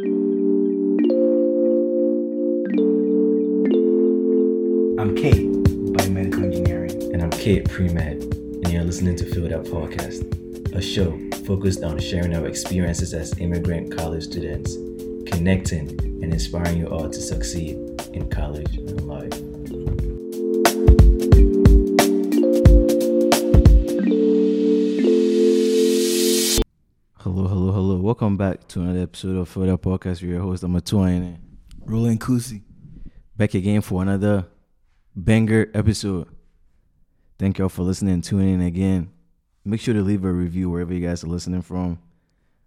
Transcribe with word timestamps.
I'm 0.00 0.16
Kate, 5.14 5.52
biomedical 5.92 6.44
engineering. 6.44 7.12
And 7.12 7.22
I'm 7.22 7.28
Kate 7.30 7.68
pre-med, 7.68 8.22
and 8.22 8.72
you're 8.72 8.82
listening 8.82 9.16
to 9.16 9.26
Feel 9.26 9.50
That 9.50 9.64
Podcast, 9.64 10.74
a 10.74 10.80
show 10.80 11.18
focused 11.44 11.84
on 11.84 11.98
sharing 11.98 12.34
our 12.34 12.46
experiences 12.46 13.12
as 13.12 13.38
immigrant 13.40 13.94
college 13.94 14.24
students, 14.24 14.76
connecting 15.30 15.90
and 16.00 16.32
inspiring 16.32 16.78
you 16.78 16.86
all 16.86 17.10
to 17.10 17.20
succeed 17.20 17.76
in 18.14 18.30
college 18.30 18.78
and 18.78 19.06
life. 19.06 19.49
Welcome 28.20 28.36
back 28.36 28.68
to 28.68 28.82
another 28.82 29.00
episode 29.00 29.36
of 29.38 29.56
Up 29.56 29.80
Podcast 29.80 30.20
with 30.20 30.24
your 30.24 30.42
host, 30.42 30.62
I'm 30.62 30.74
Atuane. 30.74 31.38
Roland 31.86 32.20
Kusi. 32.20 32.60
Back 33.34 33.54
again 33.54 33.80
for 33.80 34.02
another 34.02 34.46
banger 35.16 35.70
episode. 35.72 36.28
Thank 37.38 37.56
y'all 37.56 37.70
for 37.70 37.82
listening 37.82 38.12
and 38.12 38.22
tuning 38.22 38.52
in 38.56 38.60
again. 38.60 39.10
Make 39.64 39.80
sure 39.80 39.94
to 39.94 40.02
leave 40.02 40.22
a 40.26 40.30
review 40.30 40.68
wherever 40.68 40.92
you 40.92 41.00
guys 41.00 41.24
are 41.24 41.28
listening 41.28 41.62
from. 41.62 41.98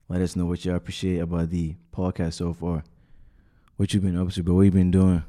Let 0.09 0.23
us 0.23 0.35
know 0.35 0.47
what 0.47 0.65
y'all 0.65 0.75
appreciate 0.75 1.19
about 1.19 1.51
the 1.51 1.75
podcast 1.95 2.33
so 2.33 2.51
far. 2.51 2.83
What 3.77 3.93
you've 3.93 4.01
been 4.01 4.17
up 4.17 4.31
to, 4.31 4.41
bro? 4.41 4.55
What 4.55 4.61
you 4.63 4.71
been 4.71 4.89
doing? 4.89 5.23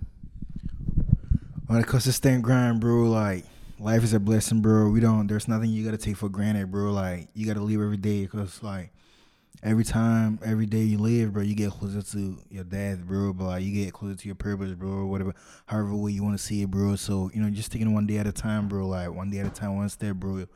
On 1.69 1.77
a 1.77 1.85
consistent 1.85 2.43
grind, 2.43 2.81
bro, 2.81 3.11
like 3.11 3.45
life 3.79 4.03
is 4.03 4.15
a 4.15 4.21
blessing, 4.21 4.63
bro. 4.63 4.89
We 4.89 5.01
don't. 5.01 5.27
There's 5.27 5.49
nothing 5.49 5.69
you 5.69 5.85
gotta 5.85 5.99
take 5.99 6.17
for 6.17 6.31
granted, 6.31 6.71
bro. 6.71 6.93
Like 6.93 7.29
you 7.35 7.47
gotta 7.47 7.61
live 7.61 7.83
every 7.83 7.99
day, 7.99 8.27
cause 8.27 8.63
like 8.63 8.91
every 9.63 9.85
time, 9.85 10.39
every 10.45 10.67
day 10.67 10.83
you 10.83 10.99
live, 10.99 11.33
bro, 11.33 11.43
you 11.43 11.55
get 11.55 11.71
closer 11.71 12.03
to 12.03 12.39
your 12.51 12.65
dad, 12.65 13.07
bro. 13.07 13.33
But 13.33 13.63
you 13.63 13.85
get 13.85 13.93
closer 13.93 14.17
to 14.17 14.27
your 14.27 14.35
purpose, 14.35 14.73
bro. 14.73 14.91
Or 14.91 15.07
whatever, 15.07 15.35
however 15.67 15.95
way 15.95 16.13
you 16.13 16.23
want 16.23 16.39
to 16.39 16.45
see 16.45 16.63
it, 16.63 16.71
bro. 16.71 16.97
So 16.97 17.31
you 17.35 17.41
know, 17.41 17.51
just 17.51 17.73
taking 17.73 17.93
one 17.95 18.07
day 18.07 18.19
at 18.19 18.27
a 18.27 18.33
time, 18.33 18.69
bro. 18.69 18.87
Like 18.87 19.13
one 19.13 19.31
day 19.31 19.39
at 19.39 19.47
a 19.47 19.51
time, 19.51 19.77
one 19.77 19.89
step, 19.89 20.17
bro. 20.17 20.47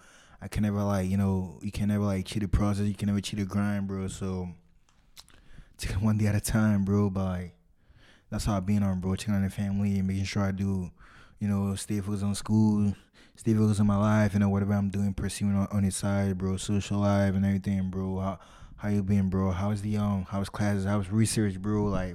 I 0.41 0.49
can 0.49 0.63
never 0.63 0.83
like 0.83 1.09
you 1.09 1.17
know, 1.17 1.59
you 1.63 1.73
can 1.73 1.89
never 1.89 2.05
like 2.05 2.27
cheat 2.27 2.43
the 2.43 2.49
process. 2.49 2.87
You 2.87 2.95
can 2.95 3.09
never 3.09 3.21
cheat 3.21 3.39
the 3.39 3.47
grind, 3.47 3.89
bro. 3.89 4.09
So 4.09 4.49
taking 5.77 6.03
one 6.03 6.19
day 6.19 6.27
at 6.27 6.35
a 6.35 6.41
time, 6.41 6.85
bro. 6.85 7.11
But 7.11 7.51
that's 8.31 8.45
how 8.45 8.57
I've 8.57 8.67
been 8.67 8.83
on, 8.83 9.01
bro. 9.01 9.17
Checking 9.17 9.35
on 9.35 9.43
the 9.43 9.51
family 9.51 9.99
and 9.99 10.07
making 10.07 10.25
sure 10.25 10.43
I 10.43 10.53
do, 10.53 10.91
you 11.39 11.49
know, 11.49 11.75
stay 11.75 12.01
focused 12.01 12.25
on 12.25 12.35
school, 12.35 12.95
stay 13.37 13.55
focused 13.55 13.81
on 13.81 13.87
my 13.87 13.97
life, 13.97 14.35
you 14.35 14.41
know, 14.41 14.49
whatever 14.49 14.75
I'm 14.75 14.91
doing, 14.91 15.15
pursuing 15.15 15.57
on, 15.57 15.67
on 15.73 15.83
the 15.83 15.91
side, 15.91 16.37
bro. 16.37 16.57
Social 16.57 16.99
life 16.99 17.35
and 17.35 17.45
everything, 17.45 17.91
bro. 17.91 18.39
How 18.79 18.89
you 18.89 19.03
been, 19.03 19.29
bro? 19.29 19.51
How's 19.51 19.83
the 19.83 19.97
um 19.97 20.25
how's 20.29 20.49
classes? 20.49 20.85
How's 20.85 21.11
research, 21.11 21.61
bro? 21.61 21.85
Like 21.85 22.15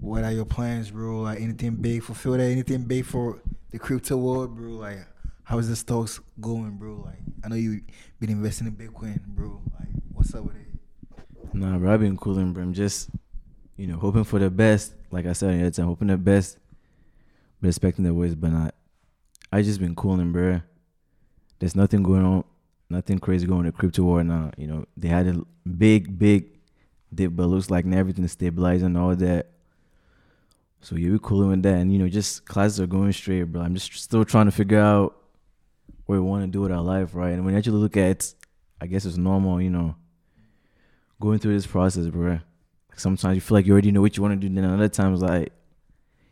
what 0.00 0.24
are 0.24 0.32
your 0.32 0.46
plans, 0.46 0.90
bro? 0.90 1.20
Like 1.20 1.40
anything 1.40 1.76
big 1.76 2.02
for 2.02 2.14
Phil 2.14 2.34
anything 2.34 2.82
big 2.82 3.04
for 3.04 3.40
the 3.70 3.78
crypto 3.78 4.16
world, 4.16 4.56
bro? 4.56 4.70
Like 4.70 5.06
how's 5.44 5.68
the 5.68 5.76
stocks 5.76 6.20
going, 6.40 6.76
bro? 6.78 7.02
Like 7.04 7.18
I 7.44 7.48
know 7.48 7.56
you 7.56 7.82
been 8.18 8.30
investing 8.30 8.66
in 8.66 8.76
Bitcoin, 8.76 9.20
bro. 9.26 9.60
Like 9.78 9.88
what's 10.12 10.34
up 10.34 10.44
with 10.44 10.56
it? 10.56 11.54
Nah, 11.54 11.78
bro, 11.78 11.92
I've 11.92 12.00
been 12.00 12.16
cooling, 12.16 12.52
bro. 12.54 12.62
I'm 12.62 12.72
just, 12.72 13.10
you 13.76 13.86
know, 13.86 13.96
hoping 13.96 14.24
for 14.24 14.38
the 14.38 14.50
best. 14.50 14.94
Like 15.10 15.26
I 15.26 15.34
said 15.34 15.74
time, 15.74 15.86
hoping 15.86 16.08
the 16.08 16.16
best, 16.16 16.58
but 17.60 17.68
expecting 17.68 18.04
the 18.04 18.14
worst. 18.14 18.40
But 18.40 18.52
not. 18.52 18.74
I 19.52 19.60
just 19.62 19.80
been 19.80 19.94
cooling, 19.94 20.32
bro. 20.32 20.62
There's 21.58 21.76
nothing 21.76 22.02
going 22.02 22.24
on, 22.24 22.44
nothing 22.90 23.18
crazy 23.18 23.46
going 23.46 23.66
in 23.66 23.72
crypto 23.72 24.02
world 24.02 24.26
now. 24.26 24.50
You 24.56 24.66
know, 24.66 24.86
they 24.96 25.08
had 25.08 25.26
a 25.26 25.42
big, 25.68 26.18
big 26.18 26.58
dip, 27.14 27.34
but 27.34 27.44
it 27.44 27.46
looks 27.46 27.70
like 27.70 27.86
everything 27.86 28.24
is 28.24 28.32
stabilizing 28.32 28.96
all 28.96 29.14
that. 29.14 29.48
So 30.80 30.96
yeah, 30.96 31.10
we 31.10 31.18
cooling 31.18 31.50
with 31.50 31.62
that, 31.64 31.74
and 31.74 31.92
you 31.92 31.98
know, 31.98 32.08
just 32.08 32.44
classes 32.46 32.80
are 32.80 32.86
going 32.86 33.12
straight, 33.12 33.42
bro. 33.44 33.62
I'm 33.62 33.74
just 33.74 33.92
still 33.94 34.24
trying 34.24 34.46
to 34.46 34.52
figure 34.52 34.78
out 34.78 35.16
what 36.06 36.14
we 36.14 36.20
want 36.20 36.44
to 36.44 36.46
do 36.46 36.60
with 36.60 36.72
our 36.72 36.82
life, 36.82 37.14
right? 37.14 37.30
And 37.30 37.44
when 37.44 37.54
you 37.54 37.58
actually 37.58 37.78
look 37.78 37.96
at, 37.96 38.32
I 38.80 38.86
guess 38.86 39.04
it's 39.04 39.16
normal, 39.16 39.60
you 39.60 39.70
know, 39.70 39.96
going 41.20 41.40
through 41.40 41.54
this 41.54 41.66
process, 41.66 42.06
bro. 42.06 42.38
Sometimes 42.96 43.34
you 43.34 43.40
feel 43.40 43.56
like 43.56 43.66
you 43.66 43.72
already 43.72 43.90
know 43.90 44.00
what 44.00 44.16
you 44.16 44.22
want 44.22 44.40
to 44.40 44.48
do, 44.48 44.54
then 44.54 44.64
other 44.64 44.88
times 44.88 45.20
like 45.20 45.52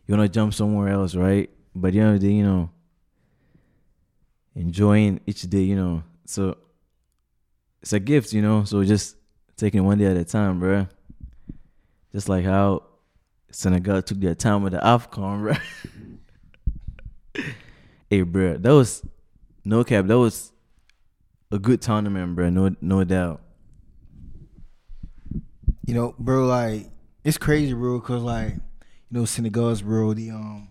you 0.06 0.16
want 0.16 0.32
to 0.32 0.34
jump 0.34 0.54
somewhere 0.54 0.88
else, 0.88 1.14
right? 1.14 1.50
But 1.74 1.92
the 1.92 2.18
day, 2.18 2.30
you 2.30 2.44
know, 2.44 2.70
enjoying 4.54 5.20
each 5.26 5.42
day, 5.42 5.62
you 5.62 5.76
know. 5.76 6.02
So 6.26 6.56
it's 7.82 7.92
a 7.92 8.00
gift, 8.00 8.32
you 8.32 8.42
know. 8.42 8.64
So 8.64 8.82
just 8.84 9.16
taking 9.56 9.84
one 9.84 9.98
day 9.98 10.06
at 10.06 10.16
a 10.16 10.24
time, 10.24 10.60
bro. 10.60 10.86
Just 12.12 12.28
like 12.28 12.44
how 12.44 12.82
Senegal 13.50 14.02
took 14.02 14.20
their 14.20 14.34
time 14.34 14.62
with 14.62 14.72
the 14.72 14.78
AFCON, 14.78 15.42
bro. 17.34 17.42
hey, 18.10 18.22
bro, 18.22 18.56
that 18.56 18.70
was 18.70 19.02
no 19.64 19.84
cap. 19.84 20.06
That 20.06 20.18
was 20.18 20.52
a 21.50 21.58
good 21.58 21.80
tournament, 21.80 22.34
bro. 22.36 22.50
No, 22.50 22.74
no 22.80 23.04
doubt. 23.04 23.42
You 25.86 25.94
know, 25.94 26.14
bro, 26.18 26.46
like 26.46 26.90
it's 27.24 27.38
crazy, 27.38 27.72
bro, 27.72 28.00
cause 28.00 28.22
like 28.22 28.54
you 28.54 28.60
know 29.10 29.24
Senegal's, 29.24 29.82
bro, 29.82 30.14
the 30.14 30.30
um 30.30 30.68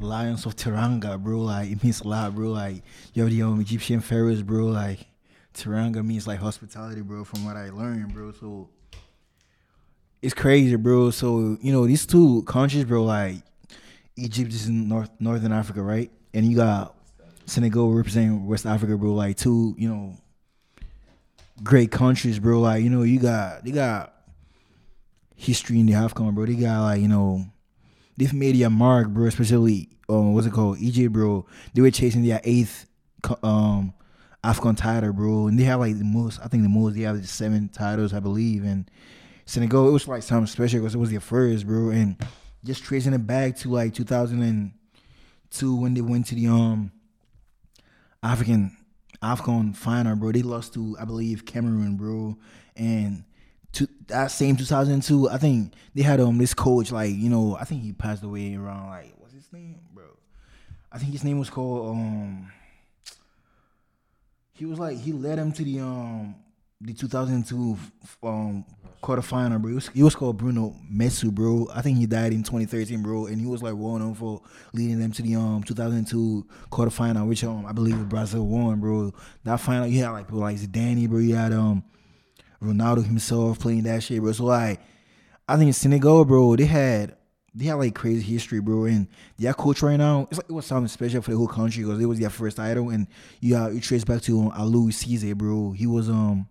Lions 0.00 0.46
of 0.46 0.56
Teranga, 0.56 1.22
bro, 1.22 1.40
like 1.40 1.70
it 1.70 1.82
means 1.82 2.00
a 2.00 2.08
lot, 2.08 2.34
bro. 2.34 2.48
Like 2.48 2.82
you 3.12 3.22
have 3.22 3.30
the 3.30 3.42
um 3.42 3.60
Egyptian 3.60 4.00
pharaohs, 4.00 4.42
bro, 4.42 4.66
like 4.66 5.06
Teranga 5.54 6.04
means 6.04 6.26
like 6.26 6.40
hospitality, 6.40 7.02
bro, 7.02 7.24
from 7.24 7.44
what 7.44 7.56
I 7.56 7.70
learned, 7.70 8.14
bro. 8.14 8.32
So 8.32 8.68
it's 10.22 10.34
crazy, 10.34 10.76
bro. 10.76 11.10
So, 11.10 11.58
you 11.60 11.72
know, 11.72 11.86
these 11.86 12.06
two 12.06 12.42
countries, 12.42 12.84
bro, 12.84 13.04
like 13.04 13.36
Egypt 14.16 14.52
is 14.52 14.66
in 14.66 14.88
North 14.88 15.10
Northern 15.18 15.52
Africa, 15.52 15.82
right? 15.82 16.10
And 16.34 16.46
you 16.46 16.56
got 16.56 16.94
Senegal 17.46 17.92
representing 17.92 18.46
West 18.46 18.66
Africa, 18.66 18.96
bro, 18.96 19.12
like 19.12 19.36
two, 19.36 19.74
you 19.78 19.88
know, 19.88 20.16
great 21.62 21.90
countries, 21.90 22.38
bro. 22.38 22.60
Like, 22.60 22.82
you 22.82 22.90
know, 22.90 23.02
you 23.02 23.18
got 23.18 23.66
you 23.66 23.72
got 23.72 24.14
history 25.36 25.80
in 25.80 25.86
the 25.86 25.94
AFCON, 25.94 26.34
bro. 26.34 26.46
They 26.46 26.54
got 26.54 26.82
like, 26.82 27.00
you 27.00 27.08
know, 27.08 27.46
they've 28.20 28.34
made 28.34 28.56
their 28.56 28.70
mark, 28.70 29.08
bro, 29.08 29.26
especially 29.26 29.88
um 30.08 30.34
what's 30.34 30.46
it 30.46 30.52
called? 30.52 30.78
Egypt, 30.78 31.12
bro. 31.12 31.46
They 31.74 31.80
were 31.80 31.90
chasing 31.90 32.22
their 32.22 32.40
eighth 32.44 32.86
um 33.42 33.94
AFCON 34.44 34.76
title, 34.76 35.12
bro. 35.12 35.48
And 35.48 35.58
they 35.58 35.64
have 35.64 35.80
like 35.80 35.98
the 35.98 36.04
most, 36.04 36.40
I 36.42 36.48
think 36.48 36.62
the 36.62 36.68
most, 36.68 36.94
they 36.94 37.02
have 37.02 37.26
seven 37.28 37.68
titles, 37.68 38.12
I 38.14 38.20
believe. 38.20 38.64
And 38.64 38.90
Senegal, 39.46 39.88
it 39.88 39.92
was 39.92 40.06
like 40.06 40.22
something 40.22 40.46
special 40.46 40.80
because 40.80 40.94
it 40.94 40.98
was 40.98 41.10
their 41.10 41.20
first, 41.20 41.66
bro. 41.66 41.90
And 41.90 42.16
just 42.62 42.84
tracing 42.84 43.14
it 43.14 43.26
back 43.26 43.56
to 43.56 43.70
like 43.70 43.94
2002 43.94 45.76
when 45.76 45.94
they 45.94 46.00
went 46.02 46.26
to 46.26 46.34
the 46.34 46.46
um 46.48 46.92
African 48.22 48.76
AFCON 49.22 49.74
final, 49.74 50.16
bro. 50.16 50.32
They 50.32 50.42
lost 50.42 50.74
to, 50.74 50.96
I 51.00 51.04
believe, 51.06 51.46
Cameroon, 51.46 51.96
bro. 51.96 52.36
And 52.76 53.24
to 53.72 53.88
that 54.08 54.30
same 54.30 54.56
2002, 54.56 55.28
I 55.30 55.38
think 55.38 55.74
they 55.94 56.02
had 56.02 56.20
um 56.20 56.38
this 56.38 56.54
coach, 56.54 56.90
like, 56.92 57.14
you 57.14 57.30
know, 57.30 57.56
I 57.58 57.64
think 57.64 57.82
he 57.82 57.92
passed 57.92 58.22
away 58.22 58.54
around 58.54 58.88
like, 58.88 59.12
what's 59.18 59.34
his 59.34 59.52
name, 59.52 59.80
bro? 59.92 60.04
I 60.92 60.98
think 60.98 61.12
his 61.12 61.24
name 61.24 61.38
was 61.38 61.50
called 61.50 61.90
um 61.96 62.50
he 64.52 64.66
was 64.66 64.78
like 64.78 64.98
he 64.98 65.12
led 65.12 65.38
him 65.38 65.52
to 65.52 65.64
the 65.64 65.80
um 65.80 66.34
the 66.80 66.92
2002 66.92 67.76
um 68.22 68.64
quarterfinal, 69.02 69.60
bro. 69.60 69.70
He 69.70 69.74
was, 69.74 69.88
he 69.88 70.02
was 70.02 70.14
called 70.14 70.36
Bruno 70.36 70.76
Metsu, 70.92 71.30
bro. 71.30 71.66
I 71.74 71.80
think 71.82 71.98
he 71.98 72.06
died 72.06 72.32
in 72.32 72.42
2013, 72.42 73.02
bro, 73.02 73.26
and 73.26 73.40
he 73.40 73.46
was 73.46 73.62
like 73.62 73.74
well 73.74 73.98
known 73.98 74.14
for 74.14 74.42
leading 74.72 74.98
them 74.98 75.12
to 75.12 75.22
the 75.22 75.36
um 75.36 75.62
2002 75.62 76.46
quarterfinal, 76.70 77.26
which 77.26 77.44
um 77.44 77.66
I 77.66 77.72
believe 77.72 78.08
Brazil 78.08 78.46
won, 78.46 78.80
bro. 78.80 79.12
That 79.44 79.60
final, 79.60 79.86
you 79.86 80.02
had 80.02 80.10
like 80.10 80.26
people 80.26 80.40
like 80.40 80.56
Zidane, 80.56 81.08
bro. 81.08 81.18
You 81.18 81.34
had 81.36 81.52
um 81.52 81.84
Ronaldo 82.62 83.04
himself 83.04 83.58
playing 83.58 83.84
that 83.84 84.02
shit, 84.02 84.20
bro. 84.20 84.32
So 84.32 84.44
like, 84.44 84.80
I 85.48 85.56
think 85.56 85.74
Senegal, 85.74 86.24
bro, 86.24 86.56
they 86.56 86.66
had 86.66 87.16
they 87.54 87.66
had 87.66 87.74
like 87.74 87.94
crazy 87.94 88.22
history, 88.22 88.60
bro. 88.60 88.84
And 88.84 89.08
their 89.38 89.54
coach 89.54 89.82
right 89.82 89.96
now, 89.96 90.28
it's 90.30 90.38
like 90.38 90.48
it 90.48 90.52
was 90.52 90.66
something 90.66 90.88
special 90.88 91.22
for 91.22 91.30
the 91.30 91.36
whole 91.36 91.48
country 91.48 91.82
because 91.82 92.00
it 92.00 92.06
was 92.06 92.18
their 92.18 92.30
first 92.30 92.56
title. 92.56 92.90
And 92.90 93.06
you 93.40 93.56
uh, 93.56 93.68
you 93.68 93.80
trace 93.80 94.04
back 94.04 94.22
to 94.22 94.40
um, 94.40 94.50
Aliou 94.52 94.88
Cisse, 94.88 95.34
bro. 95.36 95.72
He 95.72 95.86
was 95.86 96.08
um 96.08 96.48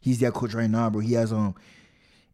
he's 0.00 0.18
their 0.18 0.32
coach 0.32 0.54
right 0.54 0.70
now, 0.70 0.90
bro. 0.90 1.00
He 1.00 1.14
has 1.14 1.32
um 1.32 1.54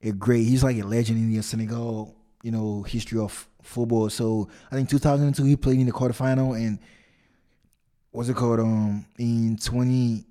a 0.02 0.12
great 0.12 0.44
he's 0.44 0.64
like 0.64 0.78
a 0.78 0.82
legend 0.82 1.18
in 1.18 1.34
the 1.34 1.42
Senegal, 1.42 2.14
you 2.42 2.52
know, 2.52 2.82
history 2.82 3.18
of 3.18 3.48
football. 3.62 4.08
So 4.08 4.48
I 4.70 4.76
think 4.76 4.88
2002 4.88 5.44
he 5.44 5.56
played 5.56 5.80
in 5.80 5.86
the 5.86 5.92
quarterfinal 5.92 6.56
and 6.56 6.78
what's 8.12 8.28
it 8.28 8.36
called? 8.36 8.60
Um 8.60 9.04
in 9.18 9.56
20 9.56 10.24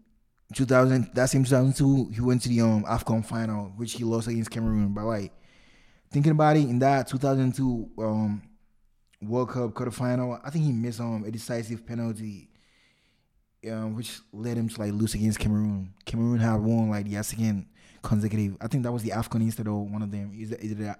2000 0.53 1.09
that 1.13 1.29
same 1.29 1.43
2002 1.43 2.11
he 2.13 2.21
went 2.21 2.41
to 2.43 2.49
the 2.49 2.61
um 2.61 2.83
AFCON 2.83 3.25
final, 3.25 3.73
which 3.75 3.93
he 3.93 4.03
lost 4.03 4.27
against 4.27 4.51
Cameroon. 4.51 4.93
But 4.93 5.05
like 5.05 5.33
thinking 6.11 6.31
about 6.31 6.57
it, 6.57 6.69
in 6.69 6.79
that 6.79 7.07
2002 7.07 7.91
um, 7.97 8.41
World 9.21 9.49
Cup 9.49 9.73
quarterfinal, 9.73 10.39
I 10.43 10.49
think 10.49 10.65
he 10.65 10.71
missed 10.71 10.99
um, 10.99 11.23
a 11.25 11.31
decisive 11.31 11.85
penalty, 11.85 12.49
um, 13.69 13.95
which 13.95 14.19
led 14.31 14.57
him 14.57 14.69
to 14.69 14.79
like 14.79 14.93
lose 14.93 15.15
against 15.15 15.39
Cameroon. 15.39 15.93
Cameroon 16.05 16.39
had 16.39 16.57
won 16.57 16.89
like 16.89 17.09
the 17.09 17.21
second 17.23 17.67
consecutive. 18.03 18.57
I 18.61 18.67
think 18.67 18.83
that 18.83 18.91
was 18.91 19.03
the 19.03 19.09
Afcon 19.09 19.41
instead 19.41 19.67
of 19.67 19.73
one 19.73 20.01
of 20.01 20.11
them. 20.11 20.31
Is 20.37 20.51
it, 20.51 20.61
is 20.61 20.71
it 20.71 20.95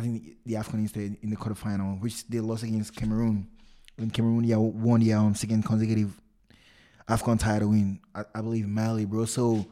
think 0.00 0.36
the, 0.44 0.54
Afcon 0.54 0.74
instead 0.74 1.16
in 1.22 1.30
the 1.30 1.36
quarterfinal, 1.36 2.00
which 2.00 2.26
they 2.28 2.40
lost 2.40 2.62
against 2.62 2.94
Cameroon. 2.94 3.48
When 3.96 4.10
Cameroon 4.10 4.44
yeah 4.44 4.56
won 4.56 5.00
the 5.00 5.12
um, 5.12 5.34
second 5.34 5.64
consecutive 5.64 6.20
Afcon 7.08 7.38
title 7.38 7.72
in 7.72 8.00
I, 8.14 8.24
I 8.34 8.40
believe 8.40 8.68
Mali, 8.68 9.04
bro. 9.04 9.24
So 9.24 9.66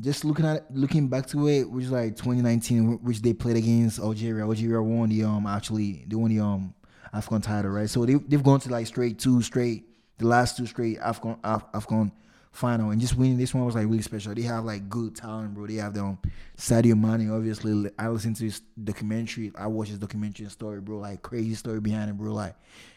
just 0.00 0.24
looking 0.24 0.44
at 0.44 0.72
looking 0.74 1.08
back 1.08 1.26
to 1.26 1.48
it, 1.48 1.70
which 1.70 1.86
is 1.86 1.90
like 1.90 2.16
2019, 2.16 3.02
which 3.02 3.22
they 3.22 3.32
played 3.32 3.56
against 3.56 3.98
Algeria. 3.98 4.44
Algeria 4.44 4.82
won 4.82 5.08
the 5.08 5.24
um 5.24 5.46
actually 5.46 6.04
they 6.06 6.16
won 6.16 6.30
the 6.30 6.40
um 6.40 6.74
Afcon 7.14 7.42
title, 7.42 7.70
right? 7.70 7.88
So 7.88 8.04
they 8.04 8.14
they've 8.14 8.42
gone 8.42 8.60
to 8.60 8.70
like 8.70 8.86
straight 8.86 9.18
two 9.18 9.42
straight, 9.42 9.84
the 10.18 10.26
last 10.26 10.56
two 10.56 10.66
straight 10.66 10.98
Afcon 11.00 11.38
Af, 11.42 11.70
Afcon 11.72 12.12
final, 12.56 12.90
and 12.90 13.00
just 13.00 13.16
winning 13.16 13.36
this 13.36 13.54
one 13.54 13.64
was 13.64 13.74
like 13.74 13.86
really 13.86 14.02
special. 14.02 14.34
They 14.34 14.42
have 14.42 14.64
like 14.64 14.88
good 14.88 15.14
talent, 15.14 15.54
bro. 15.54 15.66
They 15.66 15.74
have 15.74 15.94
them 15.94 16.06
um, 16.06 16.18
Sadio 16.56 16.98
Mane. 16.98 17.30
Obviously, 17.30 17.90
I 17.98 18.08
listened 18.08 18.36
to 18.36 18.44
his 18.44 18.60
documentary. 18.82 19.52
I 19.56 19.66
watched 19.66 19.90
his 19.90 19.98
documentary 19.98 20.48
story, 20.48 20.80
bro. 20.80 20.98
Like 20.98 21.22
crazy 21.22 21.54
story 21.54 21.80
behind 21.80 22.10
it, 22.10 22.16
bro. 22.16 22.32
Like 22.32 22.56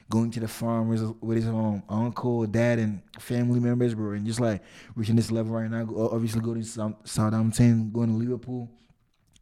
going 0.09 0.31
to 0.31 0.39
the 0.39 0.47
farm 0.47 0.89
with 0.89 1.01
his, 1.01 1.11
with 1.21 1.37
his 1.37 1.47
um, 1.47 1.83
uncle, 1.89 2.45
dad, 2.45 2.79
and 2.79 3.01
family 3.19 3.59
members, 3.59 3.93
bro, 3.93 4.13
and 4.13 4.25
just 4.25 4.39
like 4.39 4.63
reaching 4.95 5.15
this 5.15 5.31
level 5.31 5.53
right 5.53 5.69
now. 5.69 5.87
Obviously, 5.95 6.41
going 6.41 6.63
to 6.63 6.95
Southampton, 7.03 7.91
going 7.91 8.09
to 8.09 8.15
Liverpool. 8.15 8.69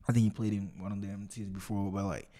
I 0.10 0.14
think 0.14 0.24
he 0.24 0.30
played 0.30 0.54
in 0.54 0.72
one 0.78 0.92
of 0.92 1.02
them 1.02 1.28
teams 1.32 1.50
before, 1.50 1.92
but 1.92 2.06
like 2.06 2.32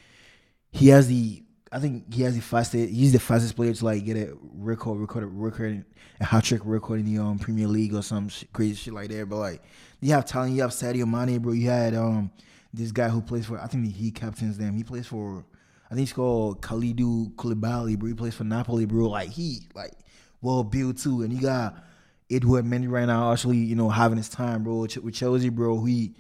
he 0.72 0.90
has 0.90 1.08
the 1.08 1.44
I 1.72 1.80
think 1.80 2.14
he 2.14 2.24
has 2.24 2.36
the 2.36 2.42
fastest. 2.42 2.90
He's 2.90 3.12
the 3.12 3.20
fastest 3.20 3.56
player 3.56 3.74
to 3.74 3.86
like 3.86 4.06
get 4.06 4.18
a 4.18 4.38
record, 4.54 5.00
record, 5.00 5.26
record, 5.26 5.86
a 6.20 6.26
hat 6.26 6.44
trick 6.44 6.62
record 6.64 7.00
in 7.00 7.14
the 7.14 7.22
um 7.22 7.40
Premier 7.40 7.68
League 7.68 7.94
or 7.94 8.02
some 8.02 8.30
crazy 8.54 8.76
shit 8.76 8.94
like 8.94 9.10
that. 9.10 9.28
But 9.30 9.38
like, 9.38 9.62
you 10.00 10.14
have 10.14 10.26
talent. 10.26 10.54
You 10.54 10.62
have 10.62 10.72
Sadio 10.72 11.06
Mane, 11.08 11.40
bro. 11.40 11.54
You 11.54 11.70
had 11.70 11.94
um 11.96 12.32
this 12.74 12.92
guy 12.92 13.10
who 13.10 13.22
plays 13.22 13.46
for. 13.46 13.60
I 13.60 13.68
think 13.68 13.94
he 13.94 14.12
captains 14.12 14.58
them. 14.58 14.76
He 14.76 14.84
plays 14.84 15.08
for. 15.08 15.46
I 15.86 15.90
think 15.90 16.02
he's 16.02 16.14
called 16.14 16.62
Kalidou 16.62 17.34
Koulibaly, 17.36 17.98
bro. 17.98 18.10
He 18.10 18.14
plays 18.14 18.36
for 18.36 18.44
Napoli, 18.44 18.86
bro. 18.86 19.10
Like 19.10 19.30
he 19.30 19.68
like 19.76 19.94
well 20.42 20.64
built 20.64 20.98
too. 20.98 21.22
And 21.22 21.34
you 21.34 21.42
got 21.42 21.84
Edouard 22.30 22.66
Mendy 22.66 22.90
right 22.90 23.06
now, 23.06 23.32
actually, 23.32 23.58
you 23.58 23.76
know, 23.76 23.90
having 23.90 24.18
his 24.18 24.30
time, 24.30 24.64
bro. 24.64 24.88
With 25.02 25.14
Chelsea, 25.14 25.50
bro. 25.50 25.84
He 25.84 26.16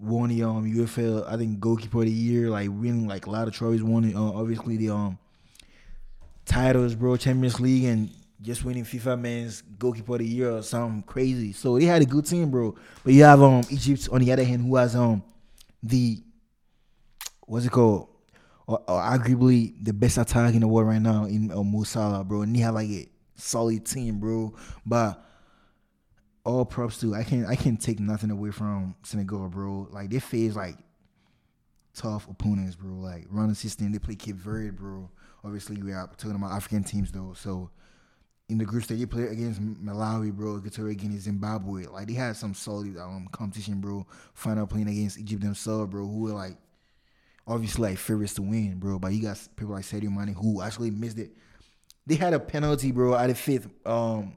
won 0.00 0.30
the 0.30 0.42
um 0.42 0.64
UFL 0.64 1.26
I 1.30 1.36
think 1.36 1.60
goalkeeper 1.60 1.98
of 1.98 2.04
the 2.04 2.10
year, 2.10 2.50
like 2.50 2.68
winning 2.68 3.06
like 3.06 3.26
a 3.26 3.30
lot 3.30 3.48
of 3.48 3.54
trophies, 3.54 3.82
won 3.82 4.14
uh, 4.14 4.20
obviously 4.20 4.76
the 4.76 4.90
um 4.90 5.18
titles, 6.44 6.94
bro, 6.94 7.16
Champions 7.16 7.60
League 7.60 7.84
and 7.84 8.10
just 8.42 8.64
winning 8.64 8.84
FIFA 8.84 9.18
Men's 9.18 9.62
Goalkeeper 9.62 10.14
of 10.14 10.18
the 10.18 10.26
Year 10.26 10.50
or 10.56 10.62
something 10.62 11.02
crazy. 11.02 11.52
So 11.52 11.78
they 11.78 11.86
had 11.86 12.02
a 12.02 12.06
good 12.06 12.26
team, 12.26 12.50
bro. 12.50 12.74
But 13.02 13.14
you 13.14 13.24
have 13.24 13.42
um 13.42 13.62
Egypt 13.70 14.08
on 14.12 14.20
the 14.20 14.32
other 14.32 14.44
hand, 14.44 14.66
who 14.66 14.76
has 14.76 14.94
um 14.94 15.22
the 15.82 16.22
what's 17.46 17.66
it 17.66 17.72
called, 17.72 18.08
or, 18.66 18.80
or 18.88 19.00
arguably 19.00 19.74
the 19.82 19.92
best 19.92 20.18
attack 20.18 20.54
in 20.54 20.60
the 20.60 20.68
world 20.68 20.88
right 20.88 21.00
now 21.02 21.24
in 21.24 21.50
uh, 21.50 21.62
Mo 21.62 21.84
Salah, 21.84 22.24
bro. 22.24 22.42
And 22.42 22.54
they 22.54 22.60
have 22.60 22.74
like 22.74 22.90
a 22.90 23.08
solid 23.36 23.84
team, 23.86 24.18
bro. 24.18 24.54
But 24.84 25.22
all 26.44 26.64
props 26.64 27.00
to. 27.00 27.14
I 27.14 27.24
can't 27.24 27.46
I 27.46 27.56
can't 27.56 27.80
take 27.80 28.00
nothing 28.00 28.30
away 28.30 28.50
from 28.50 28.94
Senegal, 29.02 29.48
bro. 29.48 29.88
Like 29.90 30.10
they 30.10 30.20
face 30.20 30.54
like 30.54 30.76
tough 31.94 32.28
opponents, 32.28 32.76
bro. 32.76 32.94
Like 32.94 33.26
running 33.30 33.54
system, 33.54 33.92
they 33.92 33.98
play 33.98 34.14
Cape 34.14 34.36
Verde, 34.36 34.70
bro. 34.70 35.10
Obviously, 35.42 35.82
we 35.82 35.92
are 35.92 36.08
talking 36.16 36.36
about 36.36 36.52
African 36.52 36.84
teams 36.84 37.10
though. 37.10 37.32
So 37.36 37.70
in 38.48 38.58
the 38.58 38.64
group 38.64 38.84
stage, 38.84 38.98
they 38.98 39.06
play 39.06 39.24
against 39.24 39.60
Malawi, 39.62 40.32
bro. 40.32 40.58
Equatorial 40.58 40.92
against 40.92 41.24
Zimbabwe. 41.24 41.86
Like 41.86 42.06
they 42.06 42.14
had 42.14 42.36
some 42.36 42.54
solid 42.54 42.96
um 42.98 43.28
competition, 43.32 43.80
bro. 43.80 44.06
Final 44.34 44.66
playing 44.66 44.88
against 44.88 45.18
Egypt 45.18 45.42
themselves, 45.42 45.90
bro. 45.90 46.06
Who 46.06 46.20
were 46.20 46.32
like 46.32 46.58
obviously 47.46 47.90
like 47.90 47.98
favorites 47.98 48.34
to 48.34 48.42
win, 48.42 48.78
bro. 48.78 48.98
But 48.98 49.12
you 49.12 49.22
got 49.22 49.40
people 49.56 49.74
like 49.74 49.84
Sadio 49.84 50.14
Mane 50.14 50.34
who 50.34 50.60
actually 50.60 50.90
missed 50.90 51.18
it. 51.18 51.32
They 52.06 52.16
had 52.16 52.34
a 52.34 52.40
penalty, 52.40 52.92
bro, 52.92 53.14
at 53.14 53.28
the 53.28 53.34
fifth 53.34 53.68
um 53.86 54.34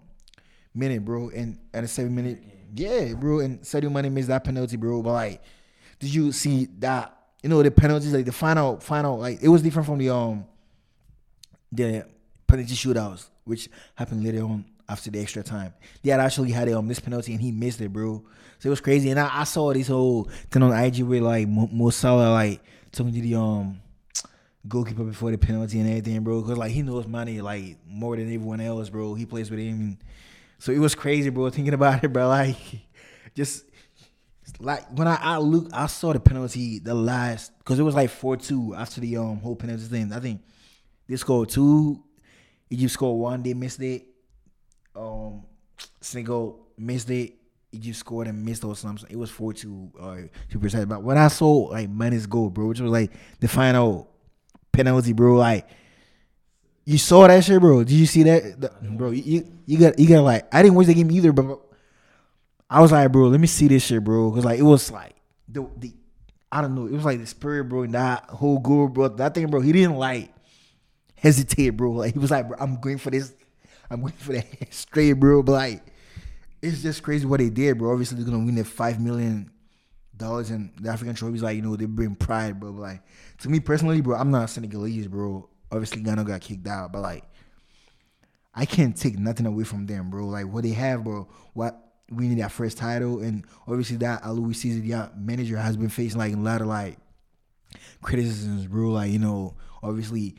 minute, 0.77 1.03
bro, 1.03 1.29
and 1.29 1.59
at 1.73 1.83
a 1.83 1.87
seven 1.87 2.15
minute, 2.15 2.43
yeah, 2.75 3.13
bro, 3.13 3.39
and 3.39 3.61
Sadio 3.61 3.91
Mane 3.91 4.13
missed 4.13 4.27
that 4.27 4.43
penalty, 4.43 4.77
bro. 4.77 5.01
But 5.01 5.13
like, 5.13 5.41
did 5.99 6.13
you 6.13 6.31
see 6.31 6.67
that? 6.79 7.13
You 7.43 7.49
know 7.49 7.61
the 7.61 7.71
penalties, 7.71 8.13
like 8.13 8.25
the 8.25 8.31
final, 8.31 8.79
final, 8.79 9.19
like 9.19 9.41
it 9.41 9.47
was 9.47 9.61
different 9.61 9.85
from 9.85 9.99
the 9.99 10.09
um 10.09 10.45
the 11.71 12.05
penalty 12.47 12.73
shootouts, 12.73 13.29
which 13.43 13.69
happened 13.95 14.23
later 14.23 14.43
on 14.43 14.65
after 14.89 15.11
the 15.11 15.19
extra 15.19 15.43
time. 15.43 15.73
They 16.03 16.11
had 16.11 16.19
actually 16.19 16.51
had 16.51 16.67
a 16.69 16.77
um, 16.77 16.87
this 16.87 16.99
penalty 16.99 17.33
and 17.33 17.41
he 17.41 17.51
missed 17.51 17.81
it, 17.81 17.91
bro. 17.91 18.23
So 18.59 18.67
it 18.67 18.69
was 18.69 18.81
crazy. 18.81 19.09
And 19.11 19.19
I, 19.19 19.41
I 19.41 19.43
saw 19.43 19.73
this 19.73 19.87
whole 19.87 20.29
thing 20.49 20.63
on 20.63 20.73
IG 20.73 21.01
where 21.01 21.21
like 21.21 21.47
Mo 21.47 21.89
Salah 21.89 22.31
like 22.31 22.61
talking 22.91 23.13
to 23.13 23.21
the 23.21 23.35
um 23.35 23.79
goalkeeper 24.67 25.03
before 25.03 25.31
the 25.31 25.37
penalty 25.37 25.79
and 25.79 25.89
everything, 25.89 26.21
bro. 26.23 26.41
Cause 26.41 26.57
like 26.57 26.71
he 26.71 26.81
knows 26.81 27.07
Mane 27.07 27.41
like 27.41 27.77
more 27.87 28.15
than 28.15 28.25
everyone 28.25 28.61
else, 28.61 28.89
bro. 28.89 29.13
He 29.13 29.25
plays 29.25 29.51
with 29.51 29.59
him. 29.59 29.79
And, 29.79 29.97
so 30.59 30.71
it 30.71 30.79
was 30.79 30.95
crazy, 30.95 31.29
bro. 31.29 31.49
Thinking 31.49 31.73
about 31.73 32.03
it, 32.03 32.09
bro. 32.09 32.27
Like, 32.37 32.57
just 33.35 33.65
like 34.59 34.85
when 34.97 35.07
I, 35.07 35.15
I 35.15 35.37
look, 35.37 35.69
I 35.73 35.87
saw 35.87 36.13
the 36.13 36.19
penalty 36.19 36.79
the 36.79 36.93
last 36.93 37.57
because 37.59 37.79
it 37.79 37.83
was 37.83 37.95
like 37.95 38.09
four 38.09 38.37
two 38.37 38.73
after 38.75 39.01
the 39.01 39.17
um 39.17 39.37
whole 39.39 39.55
penalty 39.55 39.83
thing. 39.83 40.11
I 40.11 40.19
think 40.19 40.41
they 41.07 41.15
scored 41.15 41.49
two. 41.49 42.03
Egypt 42.69 42.91
scored 42.91 43.19
one. 43.19 43.43
They 43.43 43.53
missed 43.53 43.81
it. 43.81 44.05
Um, 44.95 45.43
Senegal 46.01 46.67
missed 46.77 47.09
it. 47.09 47.35
Egypt 47.71 47.97
scored 47.97 48.27
and 48.27 48.43
missed 48.43 48.63
or 48.63 48.75
something. 48.75 49.07
It 49.09 49.17
was 49.17 49.29
four 49.29 49.53
two 49.53 49.91
or 49.99 50.29
two 50.49 50.59
percent. 50.59 50.89
But 50.89 51.03
when 51.03 51.17
I 51.17 51.27
saw 51.27 51.51
like 51.51 51.89
Mane's 51.89 52.25
goal, 52.25 52.49
bro, 52.49 52.67
which 52.67 52.79
was 52.79 52.91
like 52.91 53.11
the 53.39 53.47
final 53.47 54.09
penalty, 54.71 55.13
bro, 55.13 55.35
like 55.35 55.67
you 56.87 56.97
saw 56.97 57.27
that 57.27 57.43
shit, 57.43 57.59
bro. 57.59 57.83
Did 57.83 57.95
you 57.95 58.05
see 58.05 58.23
that, 58.23 58.61
the, 58.61 58.71
bro? 58.81 59.11
You 59.11 59.45
you 59.65 59.77
got 59.77 59.99
you 59.99 60.07
got 60.07 60.21
like 60.21 60.55
I 60.55 60.61
didn't 60.61 60.75
watch 60.75 60.85
the 60.85 60.93
game 60.93 61.11
either, 61.11 61.33
but 61.33 61.59
I 62.69 62.79
was 62.79 62.93
like, 62.93 63.11
bro, 63.11 63.27
let 63.27 63.41
me 63.41 63.47
see 63.47 63.67
this 63.67 63.83
shit, 63.83 64.01
bro, 64.05 64.31
because 64.31 64.45
like 64.45 64.57
it 64.57 64.63
was 64.63 64.89
like 64.89 65.13
the 65.49 65.69
the 65.75 65.93
I 66.49 66.61
don't 66.61 66.75
know, 66.75 66.85
it 66.85 66.93
was 66.93 67.03
like 67.03 67.19
the 67.19 67.27
spirit, 67.27 67.65
bro, 67.65 67.81
and 67.83 67.93
that 67.93 68.29
whole 68.29 68.59
goal, 68.59 68.87
bro. 68.87 69.09
That 69.09 69.35
thing, 69.35 69.47
bro, 69.47 69.59
he 69.59 69.73
didn't 69.73 69.97
like 69.97 70.33
hesitate, 71.15 71.71
bro. 71.71 71.91
Like 71.91 72.13
he 72.13 72.19
was 72.19 72.31
like, 72.31 72.47
bro, 72.47 72.55
I'm 72.57 72.79
going 72.79 72.99
for 72.99 73.09
this, 73.09 73.33
I'm 73.89 73.99
going 73.99 74.13
for 74.13 74.31
that 74.31 74.47
straight, 74.73 75.11
bro. 75.13 75.43
But 75.43 75.51
like, 75.51 75.85
it's 76.61 76.81
just 76.81 77.03
crazy 77.03 77.25
what 77.25 77.41
they 77.41 77.49
did, 77.49 77.79
bro. 77.79 77.91
Obviously, 77.91 78.15
they're 78.15 78.31
gonna 78.31 78.45
win 78.45 78.55
the 78.55 78.63
five 78.63 79.01
million 79.01 79.51
dollars 80.15 80.51
in 80.51 80.71
the 80.79 80.89
African 80.89 81.15
trophies. 81.15 81.43
Like 81.43 81.57
you 81.57 81.63
know, 81.63 81.75
they 81.75 81.83
bring 81.83 82.15
pride, 82.15 82.61
bro. 82.61 82.71
But 82.71 82.81
like 82.81 83.01
to 83.39 83.49
me 83.49 83.59
personally, 83.59 83.99
bro, 83.99 84.15
I'm 84.17 84.31
not 84.31 84.45
a 84.45 84.47
Senegalese, 84.47 85.07
bro 85.07 85.49
obviously 85.71 86.01
Ghana 86.01 86.23
got 86.23 86.41
kicked 86.41 86.67
out, 86.67 86.91
but 86.91 87.01
like 87.01 87.23
I 88.57 88.65
can't 88.65 88.97
take 88.97 89.19
nothing 89.19 89.45
away 89.45 89.63
from 89.63 89.85
them, 89.85 90.09
bro. 90.09 90.25
Like 90.25 90.47
what 90.47 90.63
they 90.63 90.71
have, 90.71 91.03
bro. 91.03 91.27
What 91.53 91.79
we 92.09 92.27
need 92.27 92.39
that 92.39 92.51
first 92.51 92.77
title, 92.77 93.19
and 93.19 93.45
obviously 93.67 93.97
that 93.97 94.23
Aliou 94.23 94.47
Cisse, 94.47 94.81
the 94.81 95.11
manager, 95.15 95.57
has 95.57 95.77
been 95.77 95.89
facing 95.89 96.17
like 96.17 96.33
a 96.33 96.37
lot 96.37 96.61
of 96.61 96.67
like 96.67 96.97
criticisms, 98.01 98.65
bro. 98.65 98.89
Like 98.89 99.11
you 99.11 99.19
know, 99.19 99.55
obviously 99.83 100.35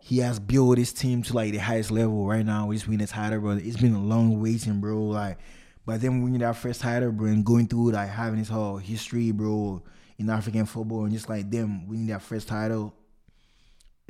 he 0.00 0.18
has 0.18 0.38
built 0.38 0.76
his 0.76 0.92
team 0.92 1.22
to 1.22 1.32
like 1.34 1.52
the 1.52 1.58
highest 1.58 1.90
level 1.90 2.26
right 2.26 2.44
now. 2.44 2.66
We 2.66 2.76
just 2.76 2.88
win 2.88 2.98
the 2.98 3.06
title, 3.06 3.40
bro. 3.40 3.52
It's 3.52 3.76
been 3.76 3.94
a 3.94 4.02
long 4.02 4.40
waiting, 4.40 4.80
bro. 4.80 5.04
Like, 5.04 5.38
but 5.86 6.00
then 6.02 6.22
we 6.22 6.30
need 6.30 6.42
that 6.42 6.56
first 6.56 6.80
title, 6.82 7.12
bro, 7.12 7.28
and 7.28 7.44
going 7.44 7.68
through 7.68 7.92
like 7.92 8.10
having 8.10 8.38
this 8.38 8.48
whole 8.48 8.76
history, 8.76 9.30
bro, 9.30 9.82
in 10.18 10.28
African 10.28 10.66
football, 10.66 11.04
and 11.04 11.12
just 11.12 11.28
like 11.28 11.50
them 11.50 11.88
winning 11.88 12.08
that 12.08 12.20
first 12.20 12.48
title 12.48 12.94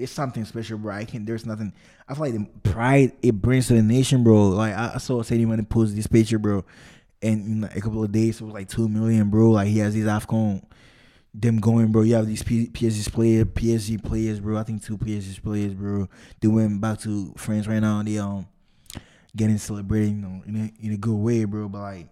it's 0.01 0.13
something 0.13 0.45
special, 0.45 0.79
bro. 0.79 0.95
I 0.95 1.05
can't. 1.05 1.27
there's 1.27 1.47
nothing. 1.47 1.73
I 2.09 2.15
feel 2.15 2.25
like 2.25 2.35
the 2.35 2.71
pride 2.71 3.13
it 3.23 3.33
brings 3.33 3.69
to 3.69 3.75
the 3.75 3.83
nation, 3.83 4.25
bro. 4.25 4.49
Like 4.49 4.75
I, 4.75 4.93
I 4.95 4.99
saw 4.99 5.23
Mane 5.31 5.65
post 5.67 5.95
this 5.95 6.07
picture, 6.07 6.39
bro, 6.39 6.65
and 7.23 7.65
in 7.65 7.65
a 7.65 7.81
couple 7.81 8.03
of 8.03 8.11
days 8.11 8.41
it 8.41 8.45
was 8.45 8.55
like 8.55 8.69
two 8.69 8.89
million, 8.89 9.31
bro. 9.31 9.51
Like 9.51 9.69
he 9.69 9.79
has 9.79 9.95
these 9.95 10.07
Afcon 10.07 10.63
them 11.33 11.59
going, 11.59 11.93
bro. 11.93 12.03
You 12.03 12.15
have 12.15 12.27
these 12.27 12.43
PSG 12.43 13.13
players, 13.13 13.45
PSG 13.47 14.03
players, 14.03 14.41
bro. 14.41 14.57
I 14.57 14.63
think 14.63 14.83
two 14.83 14.99
PSG 14.99 15.43
players, 15.43 15.75
bro. 15.75 16.09
They 16.41 16.49
went 16.49 16.81
back 16.81 17.01
to 17.01 17.33
France 17.37 17.67
right 17.67 17.81
now. 17.81 18.03
They 18.03 18.19
um 18.19 18.47
getting 19.37 19.59
celebrating, 19.59 20.17
you 20.17 20.23
know, 20.23 20.43
in 20.47 20.57
a, 20.57 20.87
in 20.87 20.93
a 20.93 20.97
good 20.97 21.15
way, 21.15 21.45
bro. 21.45 21.69
But 21.69 21.81
like, 21.81 22.09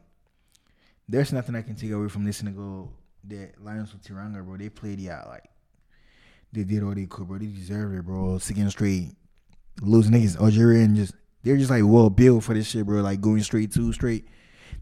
there's 1.09 1.33
nothing 1.33 1.57
I 1.57 1.63
can 1.63 1.75
take 1.75 1.91
away 1.91 2.09
from 2.09 2.25
this 2.25 2.43
go. 2.43 2.91
The 3.25 3.51
Lions 3.61 3.93
with 3.93 4.03
Teranga, 4.05 4.45
bro. 4.45 4.57
They 4.57 4.69
played 4.69 5.01
yeah 5.01 5.25
like 5.25 5.45
they 6.53 6.65
did 6.65 6.83
all 6.83 6.95
they 6.95 7.07
could, 7.07 7.29
bro. 7.29 7.39
They 7.39 7.47
deserve 7.47 7.95
it, 7.95 8.05
bro. 8.05 8.39
Second 8.39 8.71
straight 8.71 9.15
losing 9.81 10.13
niggas 10.13 10.41
Algeria 10.41 10.85
and 10.85 10.97
just 10.97 11.15
they're 11.43 11.57
just 11.57 11.71
like 11.71 11.83
well 11.85 12.11
built 12.11 12.45
for 12.45 12.55
this 12.55 12.69
shit, 12.69 12.87
bro. 12.87 13.01
Like 13.01 13.21
going 13.21 13.43
straight 13.43 13.73
two 13.73 13.93
straight. 13.93 14.27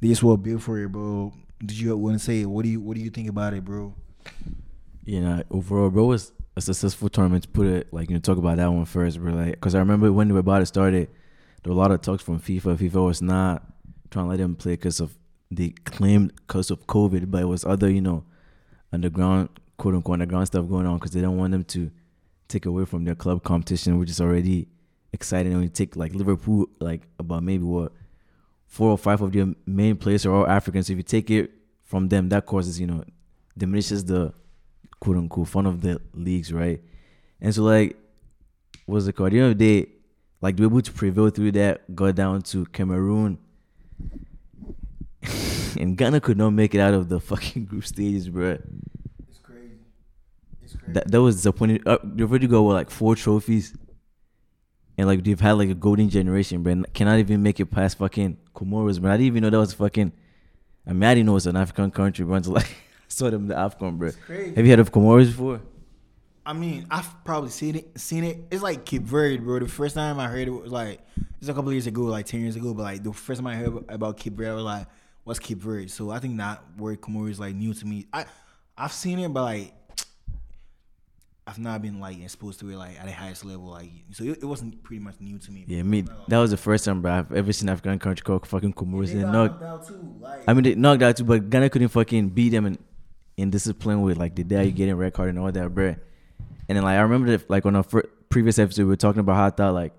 They 0.00 0.08
just 0.08 0.22
well 0.22 0.36
built 0.36 0.62
for 0.62 0.78
it, 0.78 0.88
bro. 0.88 1.32
Did 1.58 1.78
you 1.78 1.96
want 1.96 2.18
to 2.18 2.24
say 2.24 2.44
what 2.44 2.64
do 2.64 2.68
you 2.68 2.80
what 2.80 2.96
do 2.96 3.02
you 3.02 3.10
think 3.10 3.28
about 3.28 3.54
it, 3.54 3.64
bro? 3.64 3.94
You 5.04 5.20
know, 5.20 5.42
overall, 5.50 5.90
bro, 5.90 6.06
was 6.06 6.32
a 6.56 6.60
successful 6.60 7.08
tournament. 7.08 7.44
To 7.44 7.48
put 7.50 7.66
it 7.66 7.92
like 7.92 8.10
you 8.10 8.16
know, 8.16 8.20
talk 8.20 8.38
about 8.38 8.56
that 8.56 8.72
one 8.72 8.84
first, 8.84 9.20
bro. 9.20 9.32
Like, 9.34 9.60
cause 9.60 9.74
I 9.74 9.78
remember 9.78 10.12
when 10.12 10.28
the 10.28 10.36
about 10.36 10.62
it 10.62 10.66
started, 10.66 11.08
there 11.62 11.72
were 11.72 11.78
a 11.78 11.80
lot 11.80 11.90
of 11.90 12.00
talks 12.00 12.22
from 12.22 12.40
FIFA. 12.40 12.76
FIFA 12.76 13.06
was 13.06 13.22
not 13.22 13.62
trying 14.10 14.26
to 14.26 14.30
let 14.30 14.38
them 14.38 14.54
play 14.54 14.72
because 14.72 15.00
of 15.00 15.16
they 15.50 15.70
claimed 15.84 16.32
because 16.34 16.70
of 16.70 16.86
COVID, 16.86 17.30
but 17.30 17.42
it 17.42 17.46
was 17.46 17.64
other 17.64 17.90
you 17.90 18.00
know 18.00 18.24
underground 18.92 19.48
quote 19.76 19.94
unquote 19.94 20.14
underground 20.14 20.46
stuff 20.46 20.68
going 20.68 20.86
on 20.86 20.98
because 20.98 21.12
they 21.12 21.20
don't 21.20 21.36
want 21.36 21.52
them 21.52 21.64
to 21.64 21.90
take 22.48 22.66
away 22.66 22.84
from 22.84 23.04
their 23.04 23.14
club 23.14 23.42
competition, 23.42 23.98
which 23.98 24.10
is 24.10 24.20
already 24.20 24.68
exciting. 25.12 25.52
And 25.52 25.60
we 25.60 25.68
take 25.68 25.96
like 25.96 26.14
Liverpool, 26.14 26.68
like 26.80 27.02
about 27.18 27.42
maybe 27.42 27.64
what 27.64 27.92
four 28.66 28.90
or 28.90 28.98
five 28.98 29.20
of 29.22 29.32
their 29.32 29.46
main 29.66 29.96
players 29.96 30.26
are 30.26 30.34
all 30.34 30.46
Africans. 30.46 30.86
So 30.86 30.92
if 30.92 30.98
you 30.98 31.02
take 31.02 31.30
it 31.30 31.50
from 31.82 32.08
them, 32.08 32.28
that 32.30 32.46
causes 32.46 32.80
you 32.80 32.86
know 32.86 33.04
diminishes 33.56 34.04
the 34.04 34.32
quote 35.00 35.16
unquote 35.16 35.48
fun 35.48 35.66
of 35.66 35.80
the 35.80 36.00
leagues, 36.14 36.52
right? 36.52 36.80
And 37.40 37.54
so 37.54 37.62
like 37.62 37.96
what's 38.86 39.06
it 39.06 39.12
called? 39.14 39.28
At 39.28 39.32
the 39.32 39.38
end 39.40 39.52
of 39.52 39.58
the 39.58 39.82
day, 39.82 39.90
like 40.40 40.56
to 40.56 40.62
be 40.62 40.66
able 40.66 40.82
to 40.82 40.92
prevail 40.92 41.30
through 41.30 41.52
that, 41.52 41.94
got 41.94 42.14
down 42.14 42.42
to 42.42 42.66
Cameroon. 42.66 43.38
and 45.78 45.96
Ghana 45.96 46.20
could 46.20 46.38
not 46.38 46.50
make 46.50 46.74
it 46.74 46.80
out 46.80 46.94
of 46.94 47.08
the 47.08 47.20
fucking 47.20 47.64
group 47.64 47.84
stages, 47.84 48.28
bro. 48.28 48.52
It's 48.52 48.62
crazy. 48.62 49.30
It's 49.30 49.38
crazy. 49.38 49.78
That 50.88 51.10
that 51.10 51.22
was 51.22 51.36
disappointing. 51.36 51.80
Uh, 51.86 51.98
they've 52.02 52.28
already 52.30 52.46
got 52.46 52.62
what, 52.62 52.74
like 52.74 52.90
four 52.90 53.16
trophies, 53.16 53.76
and 54.98 55.06
like 55.06 55.24
they've 55.24 55.40
had 55.40 55.52
like 55.52 55.70
a 55.70 55.74
golden 55.74 56.08
generation, 56.08 56.62
bro. 56.62 56.82
Cannot 56.94 57.18
even 57.18 57.42
make 57.42 57.60
it 57.60 57.66
past 57.66 57.98
fucking 57.98 58.38
Comoros, 58.54 59.00
bro. 59.00 59.10
I 59.10 59.14
didn't 59.14 59.26
even 59.26 59.42
know 59.42 59.50
that 59.50 59.58
was 59.58 59.74
fucking. 59.74 60.12
I 60.86 60.92
mean, 60.92 61.02
I 61.02 61.14
didn't 61.14 61.26
know 61.26 61.32
it 61.32 61.34
was 61.34 61.46
an 61.46 61.56
African 61.56 61.90
country, 61.90 62.24
bro. 62.24 62.34
Until 62.36 62.54
like 62.54 62.66
I 62.66 63.08
saw 63.08 63.30
them 63.30 63.42
in 63.42 63.48
the 63.48 63.54
Afcon, 63.54 63.98
bro. 63.98 64.08
It's 64.08 64.16
crazy. 64.16 64.54
Have 64.54 64.64
you 64.64 64.72
heard 64.72 64.80
of 64.80 64.92
Comoros 64.92 65.26
before? 65.26 65.60
I 66.46 66.52
mean, 66.52 66.86
I've 66.90 67.24
probably 67.24 67.50
seen 67.50 67.74
it. 67.74 67.98
Seen 67.98 68.22
it. 68.22 68.38
It's 68.52 68.62
like 68.62 68.84
Cape 68.84 69.02
Verde, 69.02 69.38
bro. 69.38 69.58
The 69.58 69.68
first 69.68 69.96
time 69.96 70.20
I 70.20 70.28
heard 70.28 70.46
it 70.46 70.52
was 70.52 70.70
like 70.70 71.00
it's 71.40 71.48
a 71.48 71.54
couple 71.54 71.68
of 71.68 71.74
years 71.74 71.88
ago, 71.88 72.02
like 72.02 72.26
ten 72.26 72.40
years 72.40 72.54
ago. 72.54 72.72
But 72.72 72.82
like 72.82 73.02
the 73.02 73.12
first 73.12 73.40
time 73.40 73.48
I 73.48 73.56
heard 73.56 73.84
about 73.88 74.16
Cape 74.16 74.34
Verde, 74.34 74.50
I 74.50 74.54
was 74.54 74.64
like, 74.64 74.86
"What's 75.24 75.40
Cape 75.40 75.58
Verde?" 75.58 75.88
So 75.88 76.10
I 76.10 76.20
think 76.20 76.36
that 76.38 76.62
word 76.78 77.00
Comores 77.00 77.32
is 77.32 77.40
like 77.40 77.56
new 77.56 77.74
to 77.74 77.84
me. 77.84 78.06
I 78.12 78.26
I've 78.78 78.92
seen 78.92 79.18
it, 79.18 79.32
but 79.32 79.42
like 79.42 79.74
I've 81.48 81.58
not 81.60 81.80
been 81.80 82.00
like 82.00 82.20
exposed 82.20 82.58
to 82.60 82.70
it 82.70 82.76
like 82.76 82.98
at 82.98 83.06
the 83.06 83.12
highest 83.12 83.44
level. 83.44 83.66
Like 83.66 83.90
so, 84.10 84.24
it, 84.24 84.38
it 84.42 84.44
wasn't 84.44 84.82
pretty 84.82 84.98
much 85.00 85.14
new 85.20 85.38
to 85.38 85.52
me. 85.52 85.64
Yeah, 85.68 85.82
me. 85.84 86.04
That 86.26 86.38
was 86.38 86.50
the 86.50 86.56
first 86.56 86.84
time, 86.84 87.02
bro. 87.02 87.12
I've 87.12 87.32
ever 87.32 87.52
seen 87.52 87.68
African 87.68 87.98
country 88.00 88.24
called 88.24 88.46
fucking 88.46 88.72
Comoros. 88.72 89.12
And 89.12 89.30
knocked, 89.30 89.60
knocked 89.60 89.62
out 89.62 89.86
too. 89.86 90.16
Like, 90.20 90.42
I 90.48 90.52
mean, 90.54 90.64
they 90.64 90.74
knocked 90.74 91.02
out 91.02 91.16
too, 91.16 91.24
but 91.24 91.48
Ghana 91.48 91.70
couldn't 91.70 91.88
fucking 91.88 92.30
beat 92.30 92.48
them 92.48 92.66
in, 92.66 92.78
in 93.36 93.50
discipline 93.50 94.02
with 94.02 94.16
like 94.16 94.34
the 94.34 94.42
day 94.42 94.64
you 94.64 94.72
getting 94.72 94.96
red 94.96 95.12
card 95.12 95.28
and 95.28 95.38
all 95.38 95.52
that, 95.52 95.72
bro. 95.72 95.94
And 96.68 96.76
then 96.76 96.82
like 96.82 96.98
I 96.98 97.02
remember 97.02 97.36
that, 97.36 97.48
like 97.48 97.64
on 97.64 97.76
our 97.76 97.84
fir- 97.84 98.10
previous 98.28 98.58
episode, 98.58 98.82
we 98.82 98.88
were 98.88 98.96
talking 98.96 99.20
about 99.20 99.36
how 99.36 99.46
I 99.46 99.50
thought 99.50 99.74
like 99.74 99.92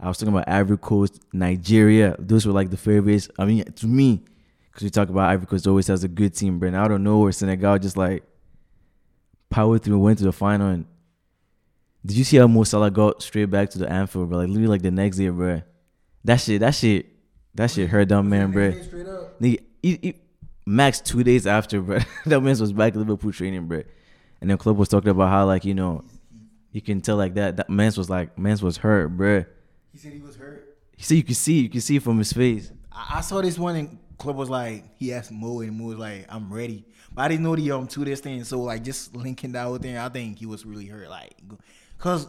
I 0.00 0.08
was 0.08 0.16
talking 0.16 0.34
about 0.34 0.48
Ivory 0.48 0.78
Coast, 0.78 1.20
Nigeria. 1.32 2.16
Those 2.18 2.46
were 2.46 2.52
like 2.54 2.70
the 2.70 2.78
favorites. 2.78 3.28
I 3.38 3.44
mean, 3.44 3.64
to 3.64 3.86
me, 3.86 4.22
because 4.70 4.84
we 4.84 4.88
talk 4.90 5.10
about 5.10 5.28
Ivory 5.28 5.46
Coast 5.46 5.66
always 5.66 5.88
has 5.88 6.04
a 6.04 6.08
good 6.08 6.34
team, 6.34 6.58
bro. 6.58 6.68
And 6.68 6.76
I 6.76 6.88
don't 6.88 7.04
know 7.04 7.18
where 7.18 7.32
Senegal 7.32 7.78
just 7.78 7.98
like 7.98 8.24
powered 9.50 9.82
through 9.82 9.94
and 9.94 10.02
went 10.02 10.18
to 10.18 10.24
the 10.24 10.32
final. 10.32 10.68
And 10.68 10.86
did 12.04 12.16
you 12.16 12.24
see 12.24 12.36
how 12.36 12.46
Mo 12.46 12.64
Salah 12.64 12.90
got 12.90 13.22
straight 13.22 13.46
back 13.46 13.70
to 13.70 13.78
the 13.78 13.90
Anfield, 13.90 14.28
bro? 14.28 14.38
Like 14.38 14.48
literally 14.48 14.68
like 14.68 14.82
the 14.82 14.90
next 14.90 15.16
day, 15.16 15.28
bro. 15.28 15.62
That 16.24 16.40
shit, 16.40 16.60
that 16.60 16.74
shit, 16.74 17.06
that 17.54 17.70
shit 17.70 17.88
hurt 17.88 18.08
dumb 18.08 18.28
man, 18.28 18.52
bro. 18.52 18.72
Nigga, 18.72 19.58
he, 19.82 19.98
he, 20.02 20.14
max 20.66 21.00
two 21.00 21.22
days 21.22 21.46
after, 21.46 21.80
bro, 21.80 21.98
that 22.26 22.40
man 22.40 22.58
was 22.58 22.72
back 22.72 22.92
at 22.92 22.98
Liverpool 22.98 23.32
training, 23.32 23.66
bro. 23.66 23.82
And 24.40 24.50
then 24.50 24.58
Klopp 24.58 24.76
was 24.76 24.88
talking 24.88 25.10
about 25.10 25.28
how 25.28 25.46
like 25.46 25.64
you 25.64 25.74
know, 25.74 26.04
you 26.72 26.82
can 26.82 27.00
tell 27.00 27.16
like 27.16 27.34
that 27.34 27.56
that 27.56 27.70
man's 27.70 27.96
was 27.96 28.10
like 28.10 28.38
man's 28.38 28.62
was 28.62 28.78
hurt, 28.78 29.08
bro. 29.08 29.44
He 29.92 29.98
said 29.98 30.12
he 30.12 30.20
was 30.20 30.36
hurt. 30.36 30.76
He 30.96 31.02
said 31.02 31.14
you 31.16 31.24
can 31.24 31.34
see, 31.34 31.60
you 31.60 31.68
can 31.68 31.80
see 31.80 31.98
from 31.98 32.18
his 32.18 32.32
face. 32.32 32.70
I, 32.92 33.18
I 33.18 33.20
saw 33.20 33.40
this 33.40 33.58
one 33.58 33.76
and 33.76 33.98
Klopp 34.18 34.36
was 34.36 34.48
like, 34.50 34.84
he 34.96 35.12
asked 35.12 35.30
Mo 35.30 35.60
and 35.60 35.76
Mo 35.78 35.86
was 35.86 35.98
like, 35.98 36.26
I'm 36.28 36.52
ready. 36.52 36.84
But 37.12 37.22
I 37.22 37.28
didn't 37.28 37.44
know 37.44 37.56
the 37.56 37.70
um 37.72 37.86
to 37.88 38.04
this 38.04 38.20
thing. 38.20 38.42
So 38.44 38.60
like 38.62 38.82
just 38.82 39.14
linking 39.14 39.52
that 39.52 39.64
whole 39.64 39.78
thing, 39.78 39.96
I 39.96 40.08
think 40.08 40.38
he 40.38 40.46
was 40.46 40.64
really 40.64 40.86
hurt. 40.86 41.08
Like 41.08 41.34
cause 41.98 42.26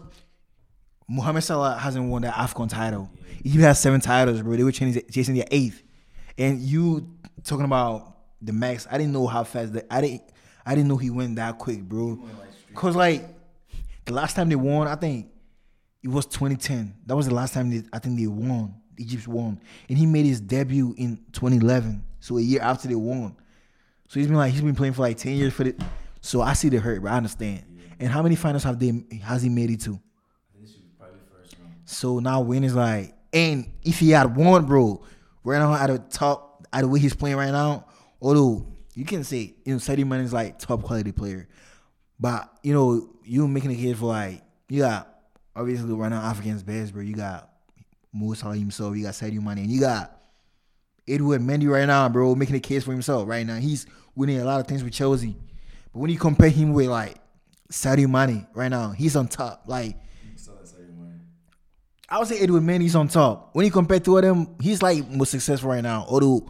Mohamed 1.09 1.43
Salah 1.43 1.77
hasn't 1.77 2.09
won 2.09 2.23
that 2.23 2.33
AFCON 2.33 2.69
title. 2.69 3.09
He 3.43 3.61
has 3.61 3.79
seven 3.79 4.01
titles, 4.01 4.41
bro. 4.41 4.57
They 4.57 4.63
were 4.63 4.71
chasing, 4.71 5.01
chasing 5.09 5.35
their 5.35 5.47
eighth. 5.51 5.81
And 6.37 6.59
you 6.59 7.09
talking 7.43 7.65
about 7.65 8.15
the 8.41 8.51
max, 8.53 8.87
I 8.91 8.97
didn't 8.97 9.13
know 9.13 9.25
how 9.27 9.43
fast 9.43 9.73
that 9.73 9.87
I 9.89 10.01
didn't 10.01 10.23
I 10.65 10.75
didn't 10.75 10.89
know 10.89 10.97
he 10.97 11.09
went 11.09 11.37
that 11.37 11.57
quick, 11.57 11.81
bro. 11.81 12.19
Cause 12.75 12.95
like 12.95 13.25
the 14.05 14.13
last 14.13 14.35
time 14.35 14.49
they 14.49 14.55
won, 14.55 14.87
I 14.87 14.95
think 14.95 15.27
it 16.03 16.09
was 16.09 16.25
2010. 16.25 16.93
That 17.05 17.15
was 17.15 17.27
the 17.27 17.33
last 17.33 17.53
time 17.53 17.69
they, 17.69 17.83
I 17.93 17.99
think 17.99 18.19
they 18.19 18.27
won. 18.27 18.75
Egypt 18.97 19.27
won, 19.27 19.59
and 19.89 19.97
he 19.97 20.05
made 20.05 20.25
his 20.25 20.41
debut 20.41 20.93
in 20.97 21.17
2011. 21.31 22.03
So 22.19 22.37
a 22.37 22.41
year 22.41 22.61
after 22.61 22.87
they 22.87 22.95
won. 22.95 23.35
So 24.07 24.19
he's 24.19 24.27
been 24.27 24.37
like 24.37 24.51
he's 24.51 24.61
been 24.61 24.75
playing 24.75 24.93
for 24.93 25.01
like 25.01 25.17
10 25.17 25.33
years 25.33 25.53
for 25.53 25.63
the. 25.63 25.75
So 26.21 26.41
I 26.41 26.53
see 26.53 26.69
the 26.69 26.79
hurt, 26.79 27.01
but 27.01 27.11
I 27.11 27.17
understand. 27.17 27.63
And 27.99 28.09
how 28.09 28.21
many 28.21 28.35
finals 28.35 28.63
have 28.63 28.79
they 28.79 29.03
has 29.23 29.41
he 29.41 29.49
made 29.49 29.69
it 29.69 29.81
to? 29.81 29.99
So 31.85 32.19
now 32.19 32.41
win 32.41 32.63
is 32.63 32.75
like, 32.75 33.15
and 33.31 33.71
if 33.83 33.99
he 33.99 34.09
had 34.11 34.35
won, 34.35 34.65
bro, 34.65 35.03
right 35.43 35.59
now 35.59 35.73
at 35.73 35.87
the 35.87 35.99
top, 35.99 36.67
at 36.73 36.81
the 36.81 36.87
way 36.87 36.99
he's 36.99 37.15
playing 37.15 37.37
right 37.37 37.51
now, 37.51 37.85
although 38.21 38.67
you 38.93 39.05
can 39.05 39.23
say 39.23 39.55
you 39.63 39.73
know 39.73 39.77
Sadio 39.77 40.05
Mane 40.05 40.21
is 40.21 40.33
like 40.33 40.59
top 40.59 40.83
quality 40.83 41.11
player, 41.11 41.47
but 42.19 42.51
you 42.63 42.73
know 42.73 43.09
you 43.23 43.47
making 43.47 43.71
a 43.71 43.75
case 43.75 43.97
for 43.97 44.07
like 44.07 44.41
you 44.69 44.81
got 44.81 45.07
obviously 45.55 45.93
right 45.93 46.09
now 46.09 46.21
African's 46.21 46.63
best, 46.63 46.93
bro. 46.93 47.01
You 47.01 47.15
got 47.15 47.49
Salah 48.35 48.55
himself, 48.55 48.95
you 48.95 49.03
got 49.03 49.13
Sadio 49.13 49.41
Mane, 49.41 49.59
and 49.59 49.71
you 49.71 49.79
got 49.79 50.21
Edward 51.07 51.41
Mendy 51.41 51.69
right 51.69 51.85
now, 51.85 52.07
bro, 52.09 52.35
making 52.35 52.55
a 52.55 52.59
case 52.59 52.83
for 52.83 52.91
himself 52.91 53.27
right 53.27 53.45
now. 53.45 53.57
He's 53.57 53.85
winning 54.15 54.39
a 54.39 54.45
lot 54.45 54.59
of 54.59 54.67
things 54.67 54.83
with 54.83 54.93
Chelsea, 54.93 55.35
but 55.93 55.99
when 55.99 56.09
you 56.09 56.17
compare 56.17 56.49
him 56.49 56.73
with 56.73 56.87
like 56.87 57.15
Sadio 57.71 58.09
Mane 58.09 58.47
right 58.53 58.69
now, 58.69 58.91
he's 58.91 59.15
on 59.15 59.27
top. 59.27 59.63
Like 59.67 59.97
I 62.09 62.19
would 62.19 62.27
say 62.27 62.39
Edward 62.39 62.63
Mendy's 62.63 62.95
on 62.95 63.09
top. 63.09 63.49
When 63.53 63.65
you 63.65 63.71
compare 63.71 63.99
two 63.99 64.17
of 64.17 64.23
them, 64.23 64.55
he's 64.61 64.81
like 64.81 65.07
most 65.09 65.31
successful 65.31 65.69
right 65.69 65.83
now. 65.83 66.05
Although, 66.07 66.49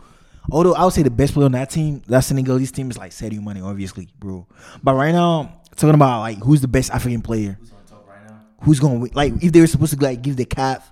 although 0.51 0.75
I 0.75 0.83
would 0.83 0.93
say 0.93 1.01
the 1.01 1.09
best 1.09 1.33
player 1.33 1.45
on 1.45 1.53
that 1.53 1.71
team, 1.71 2.03
that 2.07 2.19
Senegalese 2.19 2.71
team 2.71 2.91
is 2.91 2.97
like 2.97 3.12
Sadio 3.12 3.43
Mane, 3.43 3.63
obviously, 3.63 4.07
bro. 4.19 4.45
But 4.83 4.93
right 4.93 5.12
now, 5.12 5.62
talking 5.75 5.95
about 5.95 6.19
like 6.19 6.38
who's 6.38 6.62
the 6.62 6.67
best 6.67 6.91
African 6.91 7.24
player, 7.24 7.57
who's 7.59 7.71
on 7.71 7.86
top 7.88 8.07
right 8.07 8.24
now, 8.27 8.39
who's 8.62 8.79
gonna 8.79 9.00
win? 9.00 9.12
Like 9.15 9.33
if 9.41 9.51
they 9.51 9.59
were 9.59 9.67
supposed 9.67 9.97
to 9.97 10.03
like 10.03 10.21
give 10.21 10.36
the 10.36 10.45
CAF, 10.45 10.83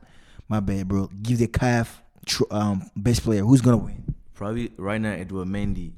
my 0.48 0.60
bad, 0.60 0.88
bro, 0.88 1.10
give 1.22 1.40
the 1.40 1.48
CAF 1.48 1.88
tr- 2.25 2.44
um 2.52 2.90
best 2.96 3.24
player, 3.24 3.44
who's 3.44 3.62
gonna 3.62 3.78
win? 3.78 4.16
Probably 4.34 4.72
right 4.78 5.00
now 5.00 5.12
Edward 5.12 5.48
Mendy, 5.48 5.92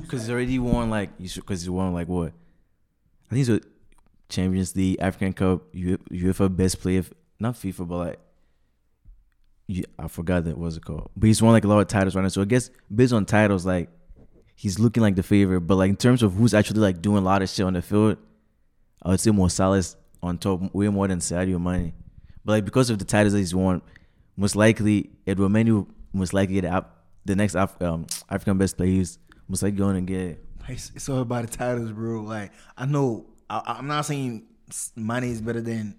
because 0.00 0.22
he's 0.22 0.30
already 0.30 0.58
won 0.58 0.90
like 0.90 1.10
you 1.18 1.28
because 1.34 1.62
he 1.62 1.70
won 1.70 1.92
like 1.92 2.08
what? 2.08 2.32
I 3.30 3.34
think 3.34 3.48
it's 3.48 3.64
a 3.64 3.68
Champions 4.28 4.74
League, 4.76 4.96
African 5.00 5.32
Cup, 5.32 5.72
UEFA 5.74 6.54
Best 6.54 6.80
Player, 6.80 7.04
not 7.38 7.54
FIFA, 7.54 7.88
but 7.88 7.96
like. 7.96 8.20
You, 9.68 9.82
I 9.98 10.06
forgot 10.06 10.44
that 10.44 10.56
was 10.56 10.76
it 10.76 10.84
called, 10.84 11.10
but 11.16 11.26
he's 11.26 11.42
won 11.42 11.50
like 11.52 11.64
a 11.64 11.66
lot 11.66 11.80
of 11.80 11.88
titles 11.88 12.14
right 12.14 12.22
now. 12.22 12.28
So 12.28 12.40
I 12.40 12.44
guess 12.44 12.70
based 12.94 13.12
on 13.12 13.26
titles, 13.26 13.66
like 13.66 13.88
he's 14.54 14.78
looking 14.78 15.02
like 15.02 15.16
the 15.16 15.24
favorite. 15.24 15.62
But 15.62 15.74
like 15.74 15.90
in 15.90 15.96
terms 15.96 16.22
of 16.22 16.34
who's 16.34 16.54
actually 16.54 16.78
like 16.78 17.02
doing 17.02 17.18
a 17.18 17.20
lot 17.20 17.42
of 17.42 17.48
shit 17.48 17.66
on 17.66 17.72
the 17.72 17.82
field, 17.82 18.16
I 19.02 19.08
would 19.08 19.18
say 19.18 19.32
Mo 19.32 19.48
Salah's 19.48 19.96
on 20.22 20.38
top 20.38 20.72
way 20.72 20.86
more 20.86 21.08
than 21.08 21.18
Sadio 21.18 21.60
Mane. 21.60 21.92
But 22.46 22.52
like 22.52 22.64
because 22.64 22.90
of 22.90 23.00
the 23.00 23.04
titles 23.04 23.32
that 23.32 23.40
he's 23.40 23.54
won, 23.54 23.82
most 24.36 24.54
likely 24.54 25.10
Edward 25.26 25.52
will 25.52 25.88
most 26.12 26.32
likely 26.32 26.60
get 26.60 26.84
the 27.24 27.34
next 27.34 27.56
Af- 27.56 27.82
um, 27.82 28.06
African 28.30 28.56
best 28.56 28.76
player. 28.76 28.88
He's 28.88 29.18
most 29.48 29.64
likely 29.64 29.76
going 29.76 29.96
and 29.96 30.06
get. 30.06 30.44
It's, 30.68 30.92
it's 30.94 31.08
all 31.08 31.22
about 31.22 31.50
the 31.50 31.56
titles, 31.56 31.90
bro. 31.90 32.22
Like 32.22 32.52
I 32.78 32.86
know 32.86 33.26
I, 33.50 33.76
I'm 33.78 33.88
not 33.88 34.06
saying 34.06 34.44
Mane 34.94 35.24
is 35.24 35.40
better 35.40 35.60
than 35.60 35.96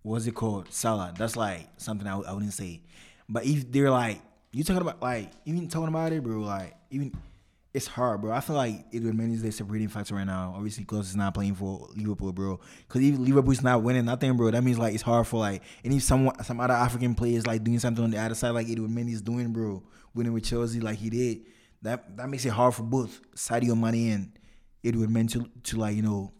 what's 0.00 0.26
it 0.26 0.34
called 0.34 0.72
Salah. 0.72 1.12
That's 1.14 1.36
like 1.36 1.68
something 1.76 2.08
I, 2.08 2.18
I 2.20 2.32
wouldn't 2.32 2.54
say. 2.54 2.80
But 3.28 3.44
if 3.44 3.70
they're 3.70 3.90
like 3.90 4.22
you 4.52 4.64
talking 4.64 4.80
about 4.80 5.02
like 5.02 5.30
even 5.44 5.68
talking 5.68 5.88
about 5.88 6.10
it, 6.12 6.22
bro. 6.22 6.40
Like 6.40 6.74
even 6.90 7.12
it's 7.74 7.86
hard, 7.86 8.22
bro. 8.22 8.32
I 8.32 8.40
feel 8.40 8.56
like 8.56 8.90
Mendy 8.92 9.34
is 9.34 9.42
the 9.42 9.52
separating 9.52 9.88
factor 9.88 10.14
right 10.14 10.26
now. 10.26 10.54
Obviously, 10.56 10.84
because 10.84 11.08
he's 11.08 11.16
not 11.16 11.34
playing 11.34 11.54
for 11.54 11.88
Liverpool, 11.94 12.32
bro. 12.32 12.60
Because 12.86 13.02
if 13.02 13.18
Liverpool's 13.18 13.62
not 13.62 13.82
winning 13.82 14.06
nothing, 14.06 14.36
bro, 14.36 14.50
that 14.50 14.64
means 14.64 14.78
like 14.78 14.94
it's 14.94 15.02
hard 15.02 15.26
for 15.26 15.38
like 15.38 15.62
any 15.84 15.98
someone 15.98 16.42
some 16.42 16.60
other 16.60 16.74
African 16.74 17.14
players 17.14 17.46
like 17.46 17.62
doing 17.62 17.78
something 17.78 18.02
on 18.02 18.10
the 18.10 18.18
other 18.18 18.34
side 18.34 18.50
like 18.50 18.68
Edward 18.68 18.90
Mendy 18.90 19.12
is 19.12 19.22
doing, 19.22 19.52
bro. 19.52 19.82
Winning 20.14 20.32
with 20.32 20.44
Chelsea 20.44 20.80
like 20.80 20.98
he 20.98 21.10
did. 21.10 21.42
That 21.82 22.16
that 22.16 22.28
makes 22.28 22.44
it 22.46 22.50
hard 22.50 22.74
for 22.74 22.82
both 22.82 23.20
Sadio 23.36 23.78
Mane 23.78 24.12
and 24.12 24.38
Edward 24.82 25.10
Mendy 25.10 25.32
to, 25.32 25.50
to 25.64 25.76
like 25.76 25.94
you 25.94 26.02
know 26.02 26.32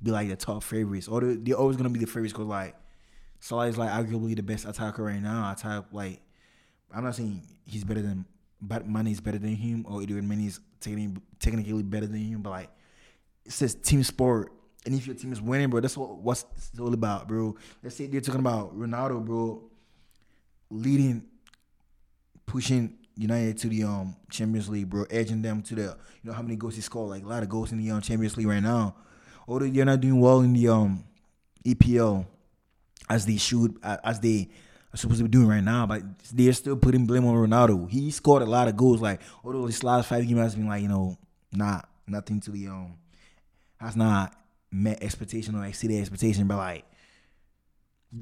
be 0.00 0.12
like 0.12 0.28
the 0.28 0.36
top 0.36 0.62
favorites. 0.62 1.08
Or 1.08 1.20
they're, 1.20 1.34
they're 1.34 1.56
always 1.56 1.76
gonna 1.76 1.90
be 1.90 1.98
the 1.98 2.06
favorites 2.06 2.32
because 2.32 2.46
like 2.46 2.76
Salah 3.40 3.66
is 3.66 3.78
like 3.78 3.90
arguably 3.90 4.36
the 4.36 4.42
best 4.44 4.64
attacker 4.64 5.02
right 5.02 5.20
now. 5.20 5.50
Attack 5.50 5.86
like 5.90 6.20
I'm 6.94 7.02
not 7.02 7.16
saying 7.16 7.42
he's 7.66 7.82
better 7.82 8.00
than 8.00 8.26
but 8.60 8.88
Mane 8.88 9.08
is 9.08 9.20
better 9.20 9.38
than 9.38 9.54
him 9.54 9.84
or 9.88 10.02
Edward 10.02 10.24
Mane 10.24 10.46
is 10.46 10.60
technically 10.80 11.82
better 11.82 12.06
than 12.06 12.18
him, 12.18 12.42
but 12.42 12.50
like 12.50 12.70
it 13.44 13.52
says 13.52 13.74
team 13.74 14.02
sport. 14.02 14.52
And 14.86 14.94
if 14.94 15.06
your 15.06 15.16
team 15.16 15.32
is 15.32 15.40
winning, 15.40 15.70
bro, 15.70 15.80
that's 15.80 15.96
what 15.96 16.18
what's 16.18 16.44
it's 16.56 16.78
all 16.78 16.94
about, 16.94 17.28
bro. 17.28 17.56
Let's 17.82 17.96
say 17.96 18.06
they're 18.06 18.20
talking 18.20 18.40
about 18.40 18.78
Ronaldo, 18.78 19.24
bro, 19.24 19.62
leading, 20.70 21.24
pushing 22.46 22.94
United 23.16 23.58
to 23.58 23.68
the 23.68 23.82
um 23.84 24.16
Champions 24.30 24.68
League, 24.68 24.88
bro, 24.88 25.04
edging 25.10 25.42
them 25.42 25.62
to 25.62 25.74
the 25.74 25.82
you 25.82 26.30
know 26.30 26.32
how 26.32 26.42
many 26.42 26.56
goals 26.56 26.76
he 26.76 26.80
scored, 26.80 27.10
like 27.10 27.24
a 27.24 27.28
lot 27.28 27.42
of 27.42 27.48
goals 27.48 27.72
in 27.72 27.78
the 27.78 27.90
um, 27.90 28.00
Champions 28.00 28.36
League 28.36 28.46
right 28.46 28.62
now. 28.62 28.94
Although 29.46 29.68
they're 29.68 29.84
not 29.84 30.00
doing 30.00 30.20
well 30.20 30.40
in 30.40 30.52
the 30.52 30.68
um 30.68 31.04
EPL 31.64 32.26
as 33.10 33.26
they 33.26 33.36
should, 33.36 33.76
as 33.82 34.20
they 34.20 34.48
are 34.92 34.96
supposed 34.96 35.18
to 35.18 35.24
be 35.24 35.30
doing 35.30 35.48
right 35.48 35.62
now, 35.62 35.86
but 35.86 36.02
they're 36.32 36.52
still 36.52 36.76
putting 36.76 37.06
blame 37.06 37.26
on 37.26 37.34
Ronaldo. 37.34 37.88
He 37.90 38.10
scored 38.10 38.42
a 38.42 38.46
lot 38.46 38.68
of 38.68 38.76
goals, 38.76 39.00
like 39.00 39.20
although 39.44 39.66
this 39.66 39.82
last 39.82 40.08
five 40.08 40.26
games 40.26 40.40
has 40.40 40.54
been 40.54 40.66
like 40.66 40.82
you 40.82 40.88
know 40.88 41.16
not 41.52 41.88
nothing 42.06 42.40
to 42.40 42.50
the 42.50 42.68
um 42.68 42.94
has 43.80 43.96
not 43.96 44.34
met 44.70 45.02
expectation 45.02 45.54
or 45.54 45.64
exceeded 45.64 46.00
expectation, 46.00 46.46
but 46.46 46.56
like 46.56 46.84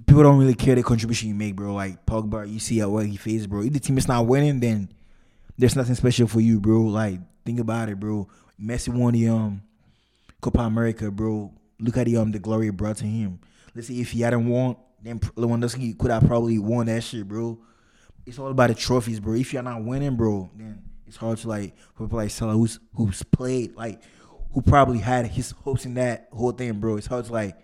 people 0.07 0.23
don't 0.23 0.39
really 0.39 0.55
care 0.55 0.75
the 0.75 0.83
contribution 0.83 1.29
you 1.29 1.35
make, 1.35 1.55
bro. 1.57 1.75
Like 1.75 2.05
Pogba, 2.07 2.51
you 2.51 2.59
see 2.59 2.79
how 2.79 2.91
well 2.91 3.05
he 3.05 3.17
faces, 3.17 3.47
bro. 3.47 3.63
If 3.63 3.73
the 3.73 3.81
team 3.81 3.99
is 3.99 4.09
not 4.09 4.27
winning, 4.27 4.61
then 4.61 4.89
there's 5.59 5.77
nothing 5.77 5.95
special 5.95 6.27
for 6.27 6.41
you, 6.41 6.61
bro. 6.61 6.83
Like 6.83 7.21
think 7.45 7.61
about 7.61 7.89
it, 7.89 8.01
bro. 8.01 8.29
Messi 8.61 8.89
won 8.89 9.13
the 9.13 9.29
um 9.29 9.63
Copa 10.41 10.61
America, 10.61 11.11
bro. 11.11 11.53
Look 11.79 11.97
at 11.97 12.07
the 12.07 12.17
um 12.17 12.33
the 12.33 12.39
glory 12.39 12.71
brought 12.71 12.97
to 12.99 13.05
him. 13.05 13.41
Let's 13.75 13.89
see 13.89 14.01
if 14.01 14.11
he 14.11 14.23
hadn't 14.23 14.49
won, 14.49 14.77
then 15.03 15.19
Lewandowski 15.21 15.99
could 15.99 16.11
have 16.11 16.27
probably 16.27 16.59
won 16.59 16.87
that 16.87 17.03
shit, 17.03 17.27
bro. 17.27 17.59
It's 18.25 18.39
all 18.39 18.49
about 18.49 18.69
the 18.69 18.75
trophies, 18.75 19.21
bro. 19.21 19.35
If 19.35 19.53
you're 19.53 19.63
not 19.63 19.85
winning, 19.85 20.17
bro, 20.17 20.51
then 20.57 20.83
it's 21.07 21.17
hard 21.17 21.39
to 21.39 21.49
like 21.49 21.75
people 21.97 22.17
like 22.17 22.31
Salah 22.31 22.55
who's 22.55 22.81
who's 22.95 23.23
played 23.23 23.77
like 23.77 24.03
who 24.53 24.63
probably 24.63 24.99
had 24.99 25.27
his 25.27 25.53
hopes 25.53 25.85
in 25.87 25.95
that 25.95 26.29
whole 26.33 26.53
thing, 26.53 26.81
bro. 26.81 26.97
It's 26.97 27.07
hard 27.07 27.27
to 27.27 27.33
like 27.33 27.57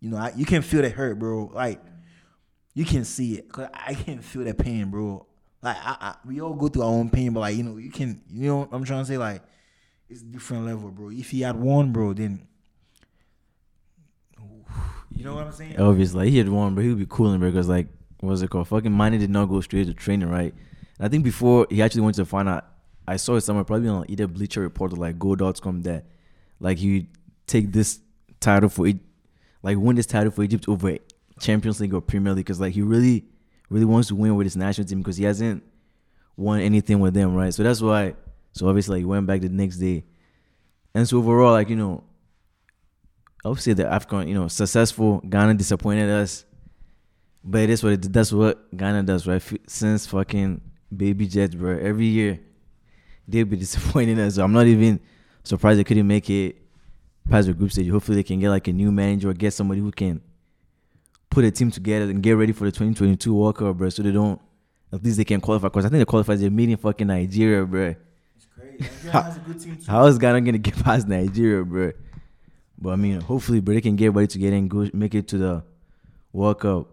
you 0.00 0.10
know, 0.10 0.18
I, 0.18 0.32
you 0.36 0.44
can 0.44 0.62
feel 0.62 0.82
that 0.82 0.92
hurt, 0.92 1.18
bro. 1.18 1.50
Like 1.52 1.80
you 2.74 2.84
can 2.84 3.04
see 3.04 3.38
it, 3.38 3.50
cause 3.50 3.68
I 3.72 3.94
can 3.94 4.20
feel 4.20 4.44
that 4.44 4.58
pain, 4.58 4.90
bro. 4.90 5.26
Like 5.62 5.76
I, 5.78 5.96
I, 6.00 6.14
we 6.26 6.40
all 6.40 6.54
go 6.54 6.68
through 6.68 6.82
our 6.82 6.88
own 6.90 7.10
pain, 7.10 7.32
but 7.32 7.40
like 7.40 7.56
you 7.56 7.62
know, 7.62 7.76
you 7.78 7.90
can, 7.90 8.22
you 8.28 8.48
know, 8.48 8.68
I'm 8.70 8.84
trying 8.84 9.02
to 9.02 9.06
say 9.06 9.16
like 9.16 9.42
it's 10.08 10.22
different 10.22 10.66
level, 10.66 10.90
bro. 10.90 11.10
If 11.10 11.30
he 11.30 11.40
had 11.40 11.56
won, 11.56 11.92
bro, 11.92 12.12
then 12.12 12.46
you 15.14 15.24
know 15.24 15.34
what 15.34 15.46
I'm 15.46 15.52
saying? 15.52 15.78
Obviously, 15.78 16.24
like, 16.24 16.30
he 16.30 16.38
had 16.38 16.48
won, 16.48 16.74
but 16.74 16.82
he 16.82 16.88
would 16.88 16.98
be 16.98 17.06
cooling. 17.08 17.40
Because 17.40 17.68
like, 17.68 17.88
what 18.20 18.30
was 18.30 18.42
it 18.42 18.50
called? 18.50 18.68
Fucking 18.68 18.96
Mane 18.96 19.18
did 19.18 19.30
not 19.30 19.46
go 19.46 19.60
straight 19.60 19.86
to 19.86 19.94
training, 19.94 20.28
right? 20.28 20.54
And 20.98 21.06
I 21.06 21.08
think 21.08 21.24
before 21.24 21.66
he 21.70 21.82
actually 21.82 22.02
went 22.02 22.16
to 22.16 22.22
the 22.22 22.26
final, 22.26 22.60
I 23.06 23.16
saw 23.16 23.36
it 23.36 23.42
somewhere, 23.42 23.64
probably 23.64 23.88
on 23.88 24.06
either 24.08 24.26
Bleacher 24.26 24.60
Report 24.60 24.92
or 24.92 24.96
like 24.96 25.18
Goal.com 25.18 25.82
that 25.82 26.06
like 26.60 26.78
he 26.78 27.08
take 27.46 27.72
this 27.72 28.00
title 28.40 28.68
for 28.68 28.86
it 28.86 28.98
like 29.62 29.78
win 29.78 29.96
this 29.96 30.06
title 30.06 30.30
for 30.30 30.42
Egypt 30.42 30.68
over 30.68 30.96
Champions 31.40 31.80
League 31.80 31.94
or 31.94 32.00
Premier 32.00 32.32
League 32.32 32.44
because 32.44 32.60
like 32.60 32.74
he 32.74 32.82
really 32.82 33.24
really 33.70 33.84
wants 33.84 34.08
to 34.08 34.14
win 34.14 34.34
with 34.36 34.44
his 34.44 34.56
national 34.56 34.86
team 34.86 34.98
because 34.98 35.16
he 35.16 35.24
hasn't 35.24 35.62
won 36.36 36.60
anything 36.60 37.00
with 37.00 37.14
them, 37.14 37.34
right? 37.34 37.52
So 37.52 37.62
that's 37.62 37.80
why. 37.80 38.14
So 38.52 38.68
obviously, 38.68 38.96
like, 38.96 39.00
he 39.00 39.06
went 39.06 39.26
back 39.26 39.40
the 39.40 39.48
next 39.48 39.78
day, 39.78 40.04
and 40.94 41.08
so 41.08 41.18
overall, 41.18 41.52
like 41.52 41.68
you 41.68 41.76
know, 41.76 42.04
Say 43.52 43.74
the 43.74 43.84
Afcon, 43.84 44.26
you 44.26 44.34
know, 44.34 44.48
successful. 44.48 45.20
Ghana 45.28 45.54
disappointed 45.54 46.08
us, 46.08 46.46
but 47.44 47.60
it 47.60 47.70
is 47.70 47.82
what 47.82 47.92
it, 47.92 48.12
that's 48.12 48.32
what 48.32 48.74
Ghana 48.74 49.02
does, 49.02 49.26
right? 49.26 49.42
Since 49.66 50.06
fucking 50.06 50.62
baby 50.94 51.26
Jets, 51.26 51.54
bro, 51.54 51.76
every 51.76 52.06
year 52.06 52.40
they'll 53.28 53.44
be 53.44 53.56
disappointing 53.66 54.18
us. 54.18 54.36
So 54.36 54.44
I'm 54.44 54.52
not 54.52 54.66
even 54.66 54.98
surprised 55.42 55.78
they 55.78 55.84
couldn't 55.84 56.06
make 56.06 56.30
it 56.30 56.56
past 57.28 57.46
the 57.46 57.52
group 57.52 57.70
stage. 57.70 57.88
Hopefully, 57.90 58.16
they 58.16 58.22
can 58.22 58.40
get 58.40 58.48
like 58.48 58.66
a 58.66 58.72
new 58.72 58.90
manager 58.90 59.28
or 59.28 59.34
get 59.34 59.52
somebody 59.52 59.80
who 59.80 59.92
can 59.92 60.22
put 61.28 61.44
a 61.44 61.50
team 61.50 61.70
together 61.70 62.04
and 62.06 62.22
get 62.22 62.32
ready 62.32 62.52
for 62.52 62.64
the 62.64 62.72
2022 62.72 63.34
World 63.34 63.56
Cup, 63.56 63.76
bro. 63.76 63.90
So 63.90 64.02
they 64.02 64.12
don't, 64.12 64.40
at 64.92 65.02
least 65.02 65.18
they 65.18 65.24
can 65.24 65.42
qualify. 65.42 65.68
Because 65.68 65.84
I 65.84 65.88
think 65.90 66.00
they 66.00 66.04
qualify. 66.06 66.36
They're 66.36 66.50
meeting 66.50 66.76
fucking 66.78 67.06
Nigeria, 67.06 67.66
bro. 67.66 67.94
It's 68.36 68.46
crazy. 68.56 69.10
how, 69.10 69.36
how 69.86 70.06
is 70.06 70.18
Ghana 70.18 70.40
gonna 70.40 70.58
get 70.58 70.82
past 70.82 71.06
Nigeria, 71.06 71.62
bro? 71.62 71.92
But 72.84 72.90
I 72.90 72.96
mean, 72.96 73.18
hopefully, 73.22 73.60
bro, 73.60 73.74
they 73.74 73.80
can 73.80 73.96
get 73.96 74.12
ready 74.12 74.26
to 74.26 74.38
get 74.38 74.52
in, 74.52 74.68
go 74.68 74.86
make 74.92 75.14
it 75.14 75.26
to 75.28 75.38
the 75.38 75.64
World 76.34 76.60
Cup. 76.60 76.86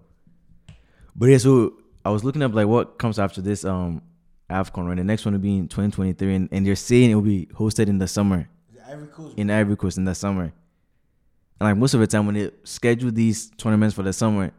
But 1.14 1.26
yeah, 1.26 1.38
so 1.38 1.74
I 2.06 2.12
was 2.12 2.24
looking 2.24 2.42
up 2.42 2.54
like 2.54 2.68
what 2.68 2.98
comes 2.98 3.20
after 3.20 3.42
this 3.42 3.66
um 3.66 4.02
AFCON, 4.50 4.88
right? 4.88 4.96
The 4.96 5.04
next 5.04 5.26
one 5.26 5.34
will 5.34 5.42
be 5.42 5.58
in 5.58 5.68
2023, 5.68 6.34
and, 6.34 6.50
and 6.50 6.66
they're 6.66 6.78
saying 6.78 7.12
it 7.12 7.16
will 7.16 7.22
be 7.22 7.48
hosted 7.48 7.90
in 7.90 7.98
the 7.98 8.08
summer. 8.08 8.48
Ivory 8.88 9.08
Coast. 9.08 9.38
In 9.38 9.52
Ivory 9.52 9.76
Coast 9.76 9.98
in 9.98 10.06
the 10.06 10.16
summer. 10.16 10.44
And 10.44 11.70
like 11.70 11.76
most 11.76 11.94
of 11.94 12.00
the 12.00 12.08
time 12.08 12.26
when 12.26 12.36
they 12.36 12.52
schedule 12.64 13.12
these 13.12 13.50
tournaments 13.58 13.94
for 13.94 14.04
the 14.04 14.14
summer, 14.14 14.52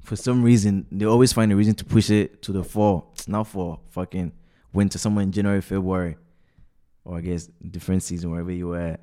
for 0.00 0.16
some 0.16 0.42
reason 0.42 0.86
they 0.90 1.04
always 1.04 1.34
find 1.34 1.52
a 1.52 1.56
reason 1.56 1.74
to 1.74 1.84
push 1.84 2.08
it 2.08 2.40
to 2.42 2.52
the 2.52 2.64
fall. 2.64 3.14
Not 3.28 3.46
for 3.46 3.78
fucking 3.90 4.32
winter, 4.72 4.96
somewhere 4.96 5.22
in 5.22 5.32
January, 5.32 5.60
February, 5.60 6.16
or 7.04 7.18
I 7.18 7.20
guess 7.20 7.50
different 7.70 8.02
season 8.02 8.30
wherever 8.30 8.50
you 8.50 8.74
at. 8.74 9.00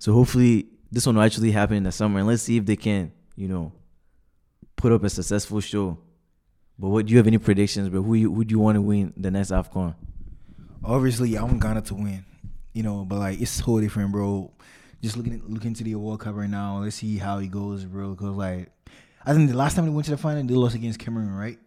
So 0.00 0.12
hopefully 0.12 0.66
this 0.90 1.06
one 1.06 1.16
will 1.16 1.22
actually 1.22 1.50
happen 1.50 1.76
in 1.76 1.82
the 1.84 1.92
summer, 1.92 2.18
and 2.18 2.28
let's 2.28 2.42
see 2.42 2.56
if 2.56 2.66
they 2.66 2.76
can, 2.76 3.12
you 3.36 3.48
know, 3.48 3.72
put 4.76 4.92
up 4.92 5.04
a 5.04 5.10
successful 5.10 5.60
show. 5.60 5.98
But 6.78 6.88
what 6.88 7.06
do 7.06 7.12
you 7.12 7.18
have 7.18 7.26
any 7.26 7.38
predictions? 7.38 7.88
But 7.88 8.02
who 8.02 8.14
you, 8.14 8.32
who 8.32 8.44
do 8.44 8.52
you 8.52 8.58
want 8.58 8.76
to 8.76 8.82
win 8.82 9.12
the 9.16 9.30
next 9.30 9.50
Afcon? 9.50 9.94
Obviously, 10.82 11.36
I 11.36 11.42
want 11.42 11.60
Ghana 11.60 11.82
to 11.82 11.94
win 11.94 12.24
you 12.74 12.82
know, 12.82 13.04
but 13.04 13.18
like 13.18 13.40
it's 13.40 13.52
so 13.52 13.80
different, 13.80 14.12
bro. 14.12 14.50
Just 15.00 15.16
looking 15.16 15.40
looking 15.46 15.72
to 15.74 15.84
the 15.84 15.94
World 15.94 16.20
Cup 16.20 16.34
right 16.34 16.50
now. 16.50 16.80
Let's 16.80 16.96
see 16.96 17.16
how 17.16 17.38
it 17.38 17.50
goes, 17.50 17.84
bro. 17.84 18.10
Because 18.10 18.36
like, 18.36 18.70
I 19.24 19.32
think 19.32 19.48
the 19.48 19.56
last 19.56 19.76
time 19.76 19.86
they 19.86 19.92
went 19.92 20.04
to 20.06 20.10
the 20.10 20.16
final, 20.16 20.42
they 20.42 20.54
lost 20.54 20.74
against 20.74 20.98
Cameroon, 20.98 21.32
right? 21.34 21.58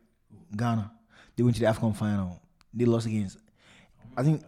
Ghana. 0.56 0.92
They 1.36 1.44
went 1.44 1.56
to 1.56 1.62
the 1.62 1.68
Afcon 1.68 1.96
final. 1.96 2.42
They 2.74 2.86
lost 2.86 3.08
against. 3.08 3.38
I 4.16 4.24
think. 4.24 4.44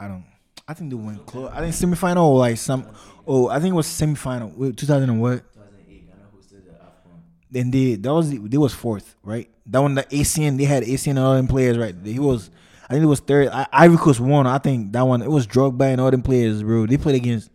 I 0.00 0.08
don't. 0.08 0.24
I 0.66 0.74
think 0.74 0.90
they 0.90 0.96
went 0.96 1.26
close. 1.26 1.50
I 1.52 1.60
think 1.60 1.74
semifinal 1.74 2.24
or 2.24 2.38
like 2.38 2.56
some. 2.56 2.86
Oh, 3.26 3.48
I 3.48 3.60
think 3.60 3.72
it 3.72 3.76
was 3.76 3.86
semifinal. 3.86 4.76
Two 4.76 4.86
thousand 4.86 5.10
and 5.10 5.20
what? 5.20 5.42
Ghana 5.54 6.28
hosted 6.34 6.64
the 6.64 6.72
afcon 6.72 7.20
then 7.50 7.70
they 7.70 7.94
that 7.94 8.12
was 8.12 8.30
they 8.30 8.58
was 8.58 8.74
fourth, 8.74 9.16
right? 9.22 9.48
That 9.66 9.80
one 9.80 9.94
the 9.94 10.02
Essien 10.04 10.58
they 10.58 10.64
had 10.64 10.82
Essien 10.82 11.10
and 11.10 11.18
all 11.20 11.34
them 11.34 11.46
players, 11.46 11.78
right? 11.78 11.94
He 12.04 12.18
was 12.18 12.50
I 12.88 12.94
think 12.94 13.04
it 13.04 13.06
was 13.06 13.20
third. 13.20 13.48
I, 13.48 13.66
Ivory 13.72 13.98
Coast 13.98 14.20
won. 14.20 14.46
I 14.46 14.58
think 14.58 14.92
that 14.92 15.02
one 15.02 15.22
it 15.22 15.30
was 15.30 15.46
Drogba 15.46 15.92
and 15.92 16.00
all 16.00 16.10
them 16.10 16.22
players, 16.22 16.62
bro. 16.62 16.86
They 16.86 16.96
played 16.96 17.16
against. 17.16 17.50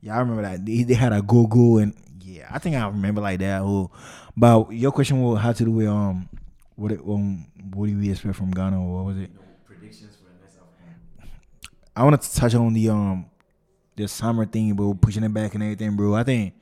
Yeah, 0.00 0.16
I 0.16 0.20
remember 0.20 0.42
that. 0.42 0.64
They, 0.64 0.84
they 0.84 0.94
had 0.94 1.12
a 1.12 1.20
go 1.20 1.46
go 1.46 1.78
and 1.78 1.94
yeah, 2.22 2.48
I 2.50 2.58
think 2.58 2.76
I 2.76 2.86
remember 2.86 3.20
like 3.20 3.40
that. 3.40 3.60
Whole, 3.60 3.92
but 4.36 4.70
your 4.70 4.92
question 4.92 5.22
will 5.22 5.36
have 5.36 5.56
to 5.58 5.64
do 5.64 5.70
with 5.70 5.88
um, 5.88 6.28
what 6.76 6.92
it, 6.92 7.00
um, 7.00 7.46
what 7.74 7.88
do 7.88 7.98
we 7.98 8.10
expect 8.10 8.36
from 8.36 8.50
Ghana 8.50 8.80
or 8.80 8.96
what 8.96 9.04
was 9.04 9.18
it? 9.18 9.30
predictions 9.66 10.16
for 10.16 10.30
the 10.30 10.40
next 10.40 10.56
I 12.00 12.02
wanted 12.02 12.22
to 12.22 12.34
touch 12.34 12.54
on 12.54 12.72
the 12.72 12.88
um, 12.88 13.26
the 13.94 14.08
summer 14.08 14.46
thing, 14.46 14.72
bro, 14.72 14.94
pushing 14.94 15.22
it 15.22 15.34
back 15.34 15.52
and 15.52 15.62
everything, 15.62 15.96
bro. 15.96 16.14
I 16.14 16.24
think 16.24 16.54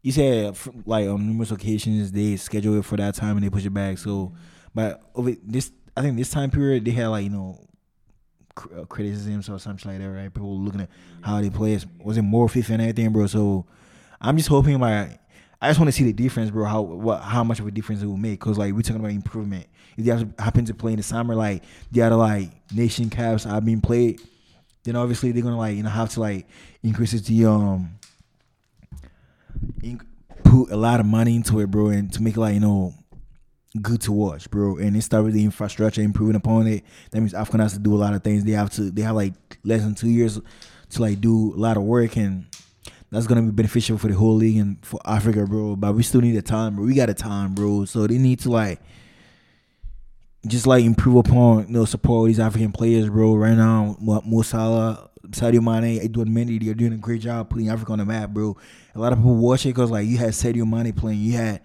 you 0.00 0.12
said 0.12 0.56
like 0.86 1.08
on 1.08 1.26
numerous 1.26 1.50
occasions 1.50 2.12
they 2.12 2.36
schedule 2.36 2.78
it 2.78 2.84
for 2.84 2.96
that 2.96 3.16
time 3.16 3.36
and 3.36 3.44
they 3.44 3.50
push 3.50 3.66
it 3.66 3.74
back. 3.74 3.98
So, 3.98 4.32
but 4.72 5.02
over 5.16 5.32
this 5.42 5.72
I 5.96 6.02
think 6.02 6.16
this 6.16 6.30
time 6.30 6.52
period 6.52 6.84
they 6.84 6.92
had 6.92 7.08
like 7.08 7.24
you 7.24 7.30
know 7.30 7.66
uh, 8.78 8.84
criticisms 8.84 9.48
or 9.48 9.58
something 9.58 9.90
like 9.90 10.00
that, 10.00 10.08
right? 10.08 10.32
People 10.32 10.60
looking 10.60 10.82
at 10.82 10.90
how 11.20 11.40
they 11.40 11.50
play. 11.50 11.76
Was 12.04 12.16
it 12.16 12.22
more 12.22 12.46
FIFA 12.46 12.70
and 12.70 12.82
everything, 12.82 13.12
bro? 13.12 13.26
So 13.26 13.66
I'm 14.20 14.36
just 14.36 14.50
hoping 14.50 14.78
like 14.78 15.18
I 15.60 15.68
just 15.68 15.80
want 15.80 15.88
to 15.88 15.92
see 15.92 16.04
the 16.04 16.12
difference, 16.12 16.52
bro. 16.52 16.64
How 16.66 16.82
what 16.82 17.22
how 17.22 17.42
much 17.42 17.58
of 17.58 17.66
a 17.66 17.72
difference 17.72 18.02
it 18.02 18.06
will 18.06 18.16
make? 18.16 18.38
Cause 18.38 18.56
like 18.56 18.72
we're 18.72 18.82
talking 18.82 19.00
about 19.00 19.10
improvement. 19.10 19.66
If 19.96 20.04
they 20.04 20.12
happen 20.40 20.64
to 20.66 20.74
play 20.74 20.92
in 20.92 20.98
the 20.98 21.02
summer, 21.02 21.34
like 21.34 21.64
the 21.90 22.02
other 22.02 22.14
like 22.14 22.52
nation 22.72 23.10
caps 23.10 23.46
are 23.46 23.60
being 23.60 23.80
played, 23.80 24.20
then 24.84 24.96
obviously 24.96 25.32
they're 25.32 25.42
gonna 25.42 25.58
like 25.58 25.76
you 25.76 25.82
know 25.82 25.90
have 25.90 26.10
to 26.10 26.20
like 26.20 26.46
increase 26.82 27.20
to 27.20 27.44
um 27.46 27.98
inc- 29.82 30.06
put 30.44 30.70
a 30.70 30.76
lot 30.76 31.00
of 31.00 31.06
money 31.06 31.36
into 31.36 31.60
it, 31.60 31.70
bro, 31.70 31.88
and 31.88 32.12
to 32.12 32.22
make 32.22 32.36
it 32.36 32.40
like 32.40 32.54
you 32.54 32.60
know 32.60 32.94
good 33.80 34.00
to 34.02 34.12
watch, 34.12 34.50
bro. 34.50 34.76
And 34.76 34.96
they 34.96 35.00
start 35.00 35.24
with 35.24 35.34
the 35.34 35.44
infrastructure 35.44 36.02
improving 36.02 36.36
upon 36.36 36.66
it. 36.66 36.84
That 37.10 37.20
means 37.20 37.34
African 37.34 37.60
has 37.60 37.74
to 37.74 37.78
do 37.78 37.94
a 37.94 37.98
lot 37.98 38.14
of 38.14 38.22
things. 38.22 38.44
They 38.44 38.52
have 38.52 38.70
to 38.70 38.90
they 38.90 39.02
have 39.02 39.16
like 39.16 39.34
less 39.64 39.82
than 39.82 39.94
two 39.94 40.08
years 40.08 40.40
to 40.90 41.02
like 41.02 41.20
do 41.20 41.54
a 41.54 41.58
lot 41.58 41.76
of 41.76 41.84
work 41.84 42.16
and 42.16 42.46
that's 43.12 43.26
gonna 43.26 43.42
be 43.42 43.50
beneficial 43.50 43.98
for 43.98 44.08
the 44.08 44.14
whole 44.14 44.34
league 44.34 44.58
and 44.58 44.84
for 44.84 45.00
Africa, 45.04 45.44
bro. 45.44 45.76
But 45.76 45.94
we 45.94 46.02
still 46.02 46.20
need 46.20 46.36
a 46.36 46.42
time, 46.42 46.76
bro. 46.76 46.84
We 46.84 46.94
got 46.94 47.10
a 47.10 47.14
time, 47.14 47.54
bro. 47.54 47.84
So 47.84 48.06
they 48.06 48.18
need 48.18 48.40
to 48.40 48.50
like 48.50 48.80
just 50.46 50.66
like 50.66 50.84
improve 50.84 51.16
upon 51.16 51.66
you 51.68 51.74
know 51.74 51.84
support 51.84 52.28
these 52.28 52.40
African 52.40 52.72
players, 52.72 53.08
bro. 53.08 53.34
Right 53.34 53.56
now, 53.56 53.96
Mo 54.00 54.42
Salah, 54.42 55.10
Sadio 55.28 55.62
Mane, 55.62 56.00
Edouard 56.02 56.28
Mendy, 56.28 56.62
they're 56.64 56.74
doing 56.74 56.92
a 56.92 56.98
great 56.98 57.20
job 57.20 57.50
putting 57.50 57.68
Africa 57.68 57.92
on 57.92 57.98
the 57.98 58.04
map, 58.04 58.30
bro. 58.30 58.56
A 58.94 58.98
lot 58.98 59.12
of 59.12 59.18
people 59.18 59.36
watch 59.36 59.66
it 59.66 59.70
because 59.70 59.90
like 59.90 60.06
you 60.06 60.18
had 60.18 60.30
Sadio 60.30 60.68
Mane 60.68 60.92
playing, 60.92 61.20
you 61.20 61.32
had 61.32 61.60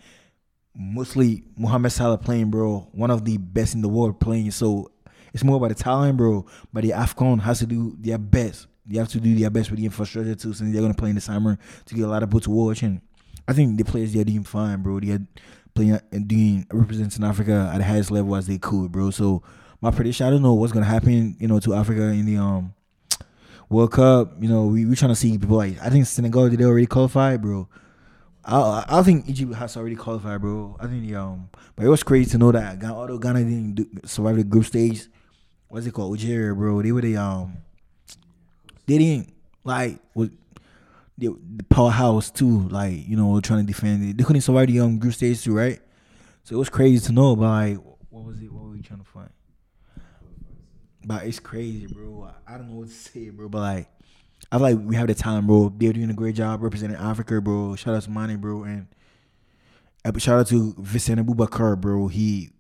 mostly 0.75 1.43
Mohamed 1.57 1.91
Salah 1.91 2.17
playing, 2.17 2.51
bro. 2.51 2.87
One 2.91 3.11
of 3.11 3.23
the 3.23 3.37
best 3.37 3.75
in 3.75 3.81
the 3.81 3.89
world 3.89 4.19
playing. 4.19 4.51
So 4.51 4.91
it's 5.33 5.43
more 5.43 5.57
about 5.57 5.69
the 5.69 5.75
talent, 5.75 6.17
bro. 6.17 6.45
But 6.73 6.83
the 6.83 6.91
AFCON 6.91 7.41
has 7.41 7.59
to 7.59 7.65
do 7.65 7.95
their 7.99 8.17
best. 8.17 8.67
They 8.85 8.99
have 8.99 9.07
to 9.09 9.19
do 9.19 9.33
their 9.35 9.49
best 9.49 9.71
with 9.71 9.79
the 9.79 9.85
infrastructure 9.85 10.35
too, 10.35 10.53
since 10.53 10.71
they're 10.71 10.81
gonna 10.81 10.93
play 10.93 11.09
in 11.09 11.15
the 11.15 11.21
summer 11.21 11.57
to 11.85 11.95
get 11.95 12.03
a 12.03 12.07
lot 12.07 12.23
of 12.23 12.29
people 12.29 12.41
to 12.41 12.51
watch. 12.51 12.83
And 12.83 13.01
I 13.47 13.53
think 13.53 13.77
the 13.77 13.83
players 13.83 14.13
they're 14.13 14.23
doing 14.23 14.43
fine, 14.43 14.81
bro. 14.81 14.99
They're 14.99 15.25
playing 15.75 15.99
and 16.11 16.27
doing 16.27 16.65
representing 16.71 17.23
Africa 17.23 17.69
at 17.73 17.77
the 17.77 17.83
highest 17.83 18.09
level 18.09 18.35
as 18.35 18.47
they 18.47 18.57
could, 18.57 18.91
bro. 18.91 19.11
So 19.11 19.43
my 19.81 19.91
prediction, 19.91 20.25
I 20.25 20.31
don't 20.31 20.41
know 20.41 20.53
what's 20.53 20.73
gonna 20.73 20.85
happen, 20.85 21.35
you 21.39 21.47
know, 21.47 21.59
to 21.59 21.75
Africa 21.75 22.03
in 22.03 22.25
the 22.25 22.37
um 22.37 22.73
World 23.69 23.91
Cup. 23.91 24.41
You 24.41 24.49
know, 24.49 24.65
we 24.65 24.85
we 24.85 24.95
trying 24.95 25.09
to 25.11 25.15
see 25.15 25.37
people 25.37 25.57
like 25.57 25.79
I 25.81 25.89
think 25.89 26.05
Senegal 26.07 26.49
did 26.49 26.59
they 26.59 26.65
already 26.65 26.87
qualify, 26.87 27.37
bro. 27.37 27.67
I 28.43 28.85
I 28.87 29.03
think 29.03 29.27
Egypt 29.27 29.53
has 29.55 29.75
already 29.75 29.95
qualified, 29.95 30.41
bro. 30.41 30.77
I 30.79 30.87
think 30.87 31.07
the 31.07 31.15
um, 31.15 31.49
but 31.75 31.85
it 31.85 31.89
was 31.89 32.03
crazy 32.03 32.31
to 32.31 32.37
know 32.37 32.51
that 32.51 32.79
Ghana, 32.79 32.95
although 32.95 33.17
Ghana 33.17 33.39
didn't 33.39 33.75
do, 33.75 33.85
survive 34.05 34.37
the 34.37 34.43
group 34.43 34.65
stage, 34.65 35.07
what's 35.67 35.85
it 35.85 35.93
called, 35.93 36.13
Algeria, 36.13 36.53
bro? 36.53 36.81
They 36.81 36.91
were 36.91 37.01
the 37.01 37.17
um, 37.17 37.57
they 38.85 38.97
didn't 38.97 39.33
like 39.63 39.99
was 40.13 40.29
the, 41.17 41.35
powerhouse 41.69 42.31
too, 42.31 42.67
like 42.69 43.07
you 43.07 43.15
know, 43.17 43.39
trying 43.41 43.65
to 43.65 43.71
defend 43.71 44.09
it. 44.09 44.17
They 44.17 44.23
couldn't 44.23 44.41
survive 44.41 44.67
the 44.67 44.79
um 44.79 44.99
group 44.99 45.13
stage 45.13 45.43
too, 45.43 45.55
right? 45.55 45.79
So 46.43 46.55
it 46.55 46.59
was 46.59 46.69
crazy 46.69 47.05
to 47.07 47.11
know, 47.11 47.35
but 47.35 47.47
like, 47.47 47.77
what 48.09 48.25
was 48.25 48.41
it? 48.41 48.51
What 48.51 48.63
were 48.63 48.69
we 48.71 48.81
trying 48.81 48.99
to 48.99 49.05
find? 49.05 49.29
But 51.05 51.25
it's 51.25 51.39
crazy, 51.39 51.87
bro. 51.87 52.29
I, 52.47 52.53
I 52.53 52.57
don't 52.57 52.69
know 52.69 52.75
what 52.75 52.87
to 52.87 52.93
say, 52.93 53.29
bro. 53.29 53.49
But 53.49 53.59
like, 53.59 53.89
I 54.51 54.57
feel 54.57 54.61
like 54.61 54.79
we 54.79 54.95
have 54.95 55.07
the 55.07 55.15
talent, 55.15 55.47
bro. 55.47 55.73
They're 55.75 55.93
doing 55.93 56.09
a 56.09 56.13
great 56.13 56.35
job 56.35 56.61
representing 56.61 56.97
Africa, 56.97 57.41
bro. 57.41 57.75
Shout 57.75 57.95
out 57.95 58.03
to 58.03 58.11
Mane, 58.11 58.37
bro, 58.37 58.63
and 58.63 58.87
shout 60.17 60.39
out 60.39 60.47
to 60.47 60.75
Vincent 60.77 61.25
Aboubakar, 61.25 61.79
bro. 61.79 62.07
He, 62.07 62.51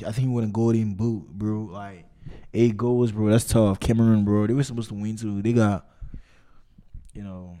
I 0.00 0.12
think 0.12 0.16
he 0.16 0.28
won 0.28 0.44
a 0.44 0.48
golden 0.48 0.94
boot, 0.94 1.28
bro. 1.28 1.68
Like 1.72 2.04
eight 2.54 2.76
goals, 2.76 3.12
bro. 3.12 3.30
That's 3.30 3.44
tough. 3.44 3.80
Cameroon, 3.80 4.24
bro. 4.24 4.46
They 4.46 4.54
were 4.54 4.62
supposed 4.62 4.88
to 4.88 4.94
win 4.94 5.16
too. 5.16 5.42
They 5.42 5.52
got, 5.52 5.86
you 7.14 7.22
know, 7.22 7.58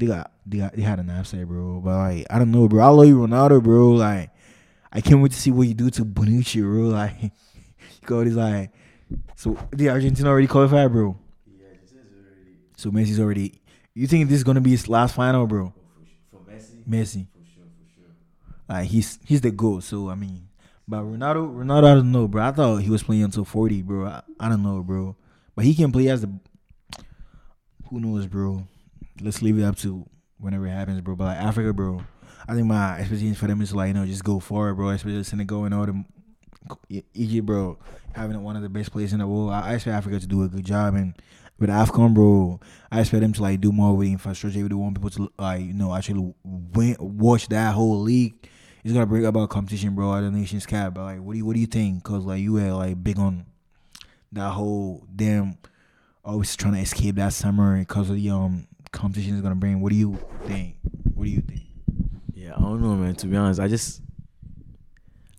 they 0.00 0.06
got 0.06 0.32
they 0.46 0.58
got 0.58 0.74
they 0.74 0.82
had 0.82 0.98
an 0.98 1.10
upset, 1.10 1.46
bro. 1.46 1.80
But 1.80 1.96
like, 1.96 2.26
I 2.30 2.38
don't 2.38 2.50
know, 2.50 2.66
bro. 2.66 2.82
I 2.82 2.88
love 2.88 3.06
you, 3.06 3.18
Ronaldo, 3.18 3.62
bro. 3.62 3.90
Like, 3.90 4.30
I 4.92 5.00
can't 5.00 5.20
wait 5.20 5.32
to 5.32 5.38
see 5.38 5.50
what 5.50 5.68
you 5.68 5.74
do 5.74 5.90
to 5.90 6.04
Bonucci, 6.04 6.62
bro. 6.62 6.90
Like, 6.90 7.22
you 7.22 7.30
go, 8.06 8.24
he's 8.24 8.34
like, 8.34 8.70
so 9.36 9.56
the 9.70 9.90
Argentina 9.90 10.28
already 10.28 10.46
qualified, 10.46 10.90
bro. 10.90 11.16
Yeah 11.46 11.66
this 11.82 11.92
is 11.92 11.98
already. 11.98 12.56
So 12.76 12.90
Messi's 12.90 13.20
already. 13.20 13.60
You 13.94 14.06
think 14.06 14.28
this 14.28 14.38
is 14.38 14.44
gonna 14.44 14.60
be 14.60 14.70
his 14.70 14.88
last 14.88 15.14
final, 15.14 15.46
bro? 15.46 15.72
For 16.30 16.38
Messi, 16.50 16.84
Messi, 16.88 17.26
for 17.32 17.44
sure, 17.44 17.64
for 17.64 17.94
sure. 17.94 18.14
like 18.68 18.88
he's 18.88 19.18
he's 19.24 19.40
the 19.42 19.50
goal. 19.50 19.80
So 19.80 20.08
I 20.08 20.14
mean, 20.14 20.48
but 20.88 21.02
Ronaldo, 21.02 21.54
Ronaldo, 21.54 21.84
I 21.84 21.94
don't 21.94 22.12
know, 22.12 22.26
bro. 22.26 22.42
I 22.42 22.52
thought 22.52 22.78
he 22.78 22.90
was 22.90 23.02
playing 23.02 23.24
until 23.24 23.44
forty, 23.44 23.82
bro. 23.82 24.06
I, 24.06 24.22
I 24.38 24.48
don't 24.48 24.62
know, 24.62 24.82
bro. 24.82 25.16
But 25.54 25.64
he 25.64 25.74
can 25.74 25.92
play 25.92 26.08
as 26.08 26.22
the. 26.22 26.32
Who 27.90 28.00
knows, 28.00 28.26
bro? 28.26 28.66
Let's 29.20 29.42
leave 29.42 29.58
it 29.58 29.64
up 29.64 29.76
to 29.78 30.08
whenever 30.38 30.66
it 30.66 30.70
happens, 30.70 31.00
bro. 31.00 31.16
But 31.16 31.24
like 31.24 31.38
Africa, 31.38 31.72
bro, 31.72 32.02
I 32.48 32.54
think 32.54 32.66
my 32.66 32.98
expectations 32.98 33.38
for 33.38 33.46
them 33.46 33.60
is 33.60 33.74
like 33.74 33.88
you 33.88 33.94
know 33.94 34.06
just 34.06 34.24
go 34.24 34.40
forward, 34.40 34.74
bro. 34.74 34.90
Especially 34.90 35.22
Senegal 35.24 35.64
and 35.64 35.74
all 35.74 35.86
them. 35.86 36.06
Egypt, 37.14 37.46
bro, 37.46 37.78
having 38.14 38.40
one 38.42 38.54
of 38.54 38.62
the 38.62 38.68
best 38.68 38.92
players 38.92 39.12
in 39.12 39.18
the 39.18 39.26
world. 39.26 39.50
I, 39.50 39.70
I 39.70 39.74
expect 39.74 39.96
Africa 39.96 40.20
to 40.20 40.26
do 40.26 40.42
a 40.42 40.48
good 40.48 40.64
job 40.64 40.94
and 40.94 41.14
with 41.60 41.68
AFCON, 41.68 42.14
bro, 42.14 42.58
I 42.90 43.00
expect 43.00 43.20
them 43.20 43.34
to 43.34 43.42
like 43.42 43.60
do 43.60 43.70
more 43.70 43.94
with 43.94 44.06
the 44.06 44.12
infrastructure. 44.12 44.66
They 44.66 44.74
want 44.74 44.94
people 44.94 45.10
to 45.10 45.30
like 45.38 45.60
you 45.60 45.74
know 45.74 45.94
actually 45.94 46.34
win, 46.42 46.96
watch 46.98 47.48
that 47.48 47.74
whole 47.74 48.00
league. 48.00 48.34
It's 48.82 48.94
gonna 48.94 49.06
bring 49.06 49.26
about 49.26 49.50
competition, 49.50 49.94
bro. 49.94 50.14
At 50.14 50.22
the 50.22 50.30
Nations 50.30 50.64
Cup, 50.66 50.94
but 50.94 51.02
like, 51.02 51.20
what 51.20 51.34
do 51.34 51.38
you 51.38 51.44
what 51.44 51.54
do 51.54 51.60
you 51.60 51.66
think? 51.66 52.02
Cause 52.02 52.24
like 52.24 52.40
you 52.40 52.54
were 52.54 52.72
like 52.72 53.02
big 53.04 53.18
on 53.18 53.44
that 54.32 54.50
whole 54.50 55.06
damn 55.14 55.58
always 56.24 56.56
trying 56.56 56.74
to 56.74 56.80
escape 56.80 57.16
that 57.16 57.32
summer 57.32 57.78
because 57.78 58.08
of 58.08 58.16
the 58.16 58.30
um 58.30 58.66
competition 58.92 59.34
is 59.36 59.42
gonna 59.42 59.54
bring. 59.54 59.80
What 59.80 59.90
do 59.90 59.96
you 59.96 60.18
think? 60.44 60.76
What 61.14 61.24
do 61.24 61.30
you 61.30 61.40
think? 61.40 61.62
Yeah, 62.34 62.54
I 62.56 62.60
don't 62.60 62.80
know, 62.80 62.94
man. 62.94 63.14
To 63.16 63.26
be 63.26 63.36
honest, 63.36 63.60
I 63.60 63.68
just, 63.68 64.02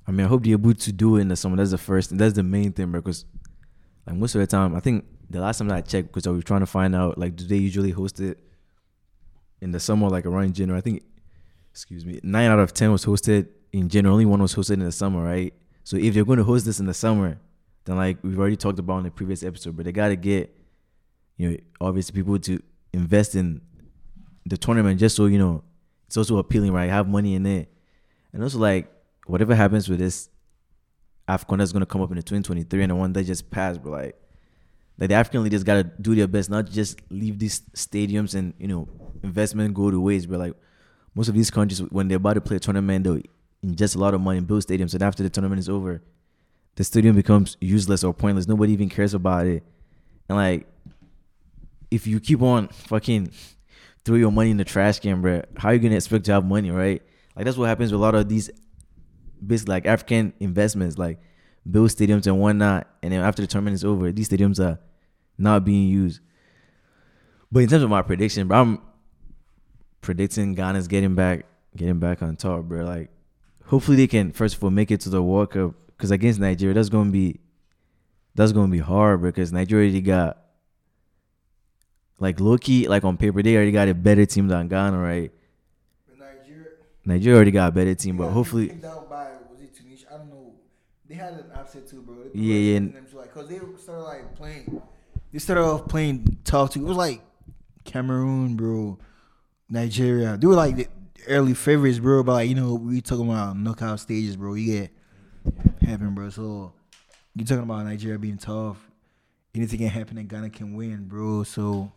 I 0.07 0.11
mean, 0.11 0.25
I 0.25 0.29
hope 0.29 0.43
they're 0.43 0.53
able 0.53 0.73
to 0.73 0.91
do 0.91 1.17
it 1.17 1.21
in 1.21 1.27
the 1.27 1.35
summer. 1.35 1.57
That's 1.57 1.71
the 1.71 1.77
first, 1.77 2.17
that's 2.17 2.35
the 2.35 2.43
main 2.43 2.71
thing. 2.71 2.91
Because, 2.91 3.25
like 4.05 4.15
most 4.15 4.35
of 4.35 4.41
the 4.41 4.47
time, 4.47 4.75
I 4.75 4.79
think 4.79 5.05
the 5.29 5.39
last 5.41 5.57
time 5.57 5.67
that 5.69 5.75
I 5.75 5.81
checked, 5.81 6.09
because 6.09 6.27
I 6.27 6.31
was 6.31 6.43
trying 6.43 6.59
to 6.59 6.65
find 6.65 6.95
out, 6.95 7.17
like, 7.17 7.35
do 7.35 7.45
they 7.45 7.57
usually 7.57 7.91
host 7.91 8.19
it 8.19 8.39
in 9.61 9.71
the 9.71 9.79
summer, 9.79 10.09
like 10.09 10.25
around 10.25 10.53
January? 10.53 10.77
I 10.77 10.81
think, 10.81 11.03
excuse 11.71 12.05
me, 12.05 12.19
nine 12.23 12.49
out 12.49 12.59
of 12.59 12.73
ten 12.73 12.91
was 12.91 13.05
hosted 13.05 13.47
in 13.71 13.89
January. 13.89 14.13
Only 14.13 14.25
one 14.25 14.41
was 14.41 14.53
hosted 14.53 14.73
in 14.73 14.79
the 14.79 14.91
summer, 14.91 15.23
right? 15.23 15.53
So 15.83 15.97
if 15.97 16.13
they're 16.13 16.25
going 16.25 16.37
to 16.37 16.43
host 16.43 16.65
this 16.65 16.79
in 16.79 16.85
the 16.85 16.93
summer, 16.93 17.39
then 17.85 17.95
like 17.95 18.17
we've 18.23 18.37
already 18.37 18.57
talked 18.57 18.77
about 18.77 18.99
in 18.99 19.03
the 19.05 19.11
previous 19.11 19.43
episode, 19.43 19.75
but 19.75 19.85
they 19.85 19.91
got 19.91 20.09
to 20.09 20.15
get, 20.15 20.55
you 21.37 21.49
know, 21.49 21.57
obviously 21.79 22.13
people 22.13 22.37
to 22.37 22.61
invest 22.93 23.35
in 23.35 23.61
the 24.45 24.57
tournament 24.57 24.99
just 24.99 25.15
so 25.15 25.25
you 25.25 25.39
know 25.39 25.63
it's 26.07 26.17
also 26.17 26.37
appealing, 26.37 26.73
right? 26.73 26.89
Have 26.89 27.07
money 27.07 27.35
in 27.35 27.45
it, 27.45 27.71
and 28.33 28.43
also 28.43 28.57
like 28.57 28.91
whatever 29.27 29.55
happens 29.55 29.87
with 29.87 29.99
this 29.99 30.29
Afcon 31.27 31.59
that's 31.59 31.71
gonna 31.71 31.85
come 31.85 32.01
up 32.01 32.11
in 32.11 32.17
the 32.17 32.23
2023 32.23 32.83
and 32.83 32.91
the 32.91 32.95
one 32.95 33.13
that 33.13 33.23
just 33.23 33.49
passed, 33.49 33.81
but 33.81 33.91
like 33.91 34.15
like 34.99 35.09
the 35.09 35.15
African 35.15 35.43
leaders 35.43 35.63
gotta 35.63 35.83
do 35.83 36.13
their 36.15 36.27
best, 36.27 36.49
not 36.49 36.69
just 36.69 36.99
leave 37.09 37.39
these 37.39 37.61
stadiums 37.75 38.35
and 38.35 38.53
you 38.59 38.67
know 38.67 38.87
investment 39.23 39.73
go 39.73 39.89
to 39.89 39.99
waste. 39.99 40.29
But 40.29 40.39
like 40.39 40.53
most 41.15 41.27
of 41.27 41.33
these 41.33 41.49
countries, 41.49 41.79
when 41.79 42.07
they're 42.07 42.17
about 42.17 42.33
to 42.33 42.41
play 42.41 42.57
a 42.57 42.59
tournament, 42.59 43.03
they'll 43.03 43.21
ingest 43.65 43.95
a 43.95 43.99
lot 43.99 44.13
of 44.13 44.21
money 44.21 44.37
and 44.37 44.47
build 44.47 44.63
stadiums, 44.63 44.93
and 44.93 45.01
after 45.01 45.23
the 45.23 45.29
tournament 45.29 45.59
is 45.59 45.69
over, 45.69 46.01
the 46.75 46.83
stadium 46.83 47.15
becomes 47.15 47.57
useless 47.61 48.03
or 48.03 48.13
pointless. 48.13 48.47
Nobody 48.47 48.73
even 48.73 48.89
cares 48.89 49.13
about 49.13 49.47
it, 49.47 49.63
and 50.27 50.37
like 50.37 50.67
if 51.91 52.07
you 52.07 52.19
keep 52.19 52.41
on 52.41 52.69
fucking 52.69 53.31
throw 54.03 54.15
your 54.15 54.31
money 54.31 54.49
in 54.49 54.57
the 54.57 54.63
trash 54.63 54.99
can, 54.99 55.21
bro, 55.21 55.43
how 55.57 55.69
you 55.69 55.79
gonna 55.79 55.95
expect 55.95 56.25
to 56.25 56.31
have 56.31 56.45
money, 56.45 56.71
right? 56.71 57.03
Like 57.35 57.45
that's 57.45 57.57
what 57.57 57.67
happens 57.67 57.91
with 57.91 57.99
a 57.99 58.03
lot 58.03 58.15
of 58.15 58.27
these 58.27 58.49
basically 59.45 59.73
like 59.73 59.85
African 59.85 60.33
investments, 60.39 60.97
like 60.97 61.19
build 61.69 61.89
stadiums 61.89 62.25
and 62.25 62.39
whatnot, 62.39 62.87
and 63.03 63.11
then 63.13 63.21
after 63.21 63.41
the 63.41 63.47
tournament 63.47 63.75
is 63.75 63.83
over, 63.83 64.11
these 64.11 64.29
stadiums 64.29 64.59
are 64.59 64.79
not 65.37 65.65
being 65.65 65.87
used. 65.87 66.21
But 67.51 67.61
in 67.61 67.69
terms 67.69 67.83
of 67.83 67.89
my 67.89 68.01
prediction, 68.01 68.47
bro, 68.47 68.61
I'm 68.61 68.81
predicting 69.99 70.55
Ghana's 70.55 70.87
getting 70.87 71.15
back, 71.15 71.45
getting 71.75 71.99
back 71.99 72.23
on 72.23 72.35
top, 72.37 72.63
bro. 72.63 72.85
Like, 72.85 73.09
hopefully 73.65 73.97
they 73.97 74.07
can 74.07 74.31
first 74.31 74.55
of 74.55 74.63
all 74.63 74.69
make 74.69 74.89
it 74.91 75.01
to 75.01 75.09
the 75.09 75.21
World 75.21 75.51
Cup, 75.51 75.73
because 75.87 76.11
against 76.11 76.39
Nigeria, 76.39 76.73
that's 76.73 76.89
gonna 76.89 77.11
be 77.11 77.39
that's 78.33 78.53
gonna 78.53 78.71
be 78.71 78.79
hard, 78.79 79.21
bro, 79.21 79.29
because 79.29 79.51
Nigeria 79.51 79.85
already 79.85 80.01
got 80.01 80.37
like 82.21 82.39
low 82.39 82.57
key, 82.57 82.87
like 82.87 83.03
on 83.03 83.17
paper, 83.17 83.41
they 83.41 83.55
already 83.55 83.71
got 83.71 83.89
a 83.89 83.93
better 83.93 84.25
team 84.25 84.47
than 84.47 84.67
Ghana, 84.67 84.97
right? 84.97 85.31
Nigeria. 86.17 86.67
Nigeria 87.03 87.35
already 87.35 87.51
got 87.51 87.69
a 87.69 87.71
better 87.71 87.95
team, 87.95 88.15
but 88.15 88.29
hopefully, 88.29 88.71
out 88.85 89.09
by 89.09 89.31
was 89.51 89.59
it 89.59 89.75
Tunisia? 89.75 90.05
I 90.13 90.17
don't 90.17 90.29
know. 90.29 90.53
They 91.09 91.15
had 91.15 91.33
an 91.33 91.51
upset 91.53 91.87
too, 91.87 92.01
bro. 92.03 92.15
They 92.33 92.39
Yeah, 92.39 92.79
yeah. 92.79 92.79
To, 92.79 93.17
like, 93.17 93.33
they 93.49 93.59
started 93.77 94.03
like 94.03 94.35
playing. 94.35 94.81
They 95.33 95.39
started 95.39 95.63
off 95.63 95.87
playing 95.87 96.37
tough 96.43 96.73
too. 96.73 96.81
It 96.85 96.87
was 96.87 96.97
like 96.97 97.21
Cameroon, 97.83 98.55
bro. 98.55 98.99
Nigeria. 99.67 100.37
They 100.37 100.45
were 100.45 100.53
like 100.53 100.75
the 100.75 100.87
early 101.27 101.55
favorites, 101.55 101.97
bro. 101.97 102.21
But 102.23 102.33
like 102.33 102.49
you 102.49 102.55
know, 102.55 102.75
we 102.75 103.01
talking 103.01 103.27
about 103.27 103.57
knockout 103.57 103.99
stages, 103.99 104.37
bro. 104.37 104.53
You 104.53 104.81
get 104.81 104.91
happen, 105.81 106.13
bro. 106.13 106.29
So 106.29 106.73
you 107.35 107.45
talking 107.45 107.63
about 107.63 107.83
Nigeria 107.85 108.19
being 108.19 108.37
tough. 108.37 108.77
Anything 109.55 109.79
can 109.79 109.89
happen 109.89 110.17
and 110.17 110.29
Ghana 110.29 110.51
can 110.51 110.75
win, 110.75 111.07
bro. 111.07 111.43
So 111.43 111.91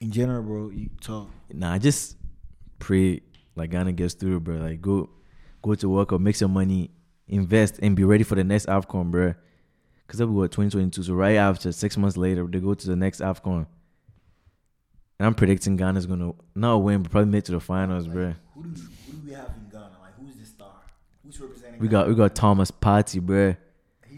in 0.00 0.10
general, 0.10 0.42
bro, 0.42 0.70
you 0.70 0.90
talk. 1.00 1.28
Nah, 1.52 1.72
I 1.72 1.78
just 1.78 2.16
pray 2.78 3.22
like 3.54 3.70
Ghana 3.70 3.92
gets 3.92 4.14
through, 4.14 4.40
bro. 4.40 4.56
Like 4.56 4.80
go 4.80 5.10
go 5.62 5.74
to 5.74 5.88
work 5.88 6.12
or 6.12 6.18
make 6.18 6.36
some 6.36 6.52
money, 6.52 6.90
invest, 7.28 7.78
and 7.82 7.96
be 7.96 8.04
ready 8.04 8.24
for 8.24 8.34
the 8.34 8.44
next 8.44 8.66
AFCON, 8.66 9.10
bro. 9.10 9.34
Cause 10.06 10.18
that'll 10.18 10.32
be 10.32 10.36
what 10.36 10.52
2022. 10.52 11.02
So 11.02 11.14
right 11.14 11.34
after 11.34 11.72
six 11.72 11.96
months 11.96 12.16
later, 12.16 12.46
they 12.46 12.60
go 12.60 12.74
to 12.74 12.86
the 12.86 12.94
next 12.96 13.20
AFCON. 13.20 13.66
And 15.18 15.26
I'm 15.26 15.34
predicting 15.34 15.76
Ghana's 15.76 16.06
gonna 16.06 16.32
not 16.54 16.76
win, 16.78 17.02
but 17.02 17.10
probably 17.10 17.30
make 17.30 17.40
it 17.40 17.46
to 17.46 17.52
the 17.52 17.60
finals, 17.60 18.06
bro. 18.06 18.34
Who 18.54 18.64
do, 18.64 18.80
who 19.06 19.12
do 19.12 19.26
we 19.26 19.32
have 19.32 19.50
in 19.56 19.68
Ghana? 19.70 19.96
Like, 20.00 20.14
who's 20.20 20.36
the 20.36 20.44
star? 20.44 20.72
Who's 21.24 21.40
representing? 21.40 21.80
We 21.80 21.88
got 21.88 22.06
we 22.08 22.14
got 22.14 22.34
Thomas 22.34 22.70
Partey, 22.70 23.20
bro. 23.20 23.56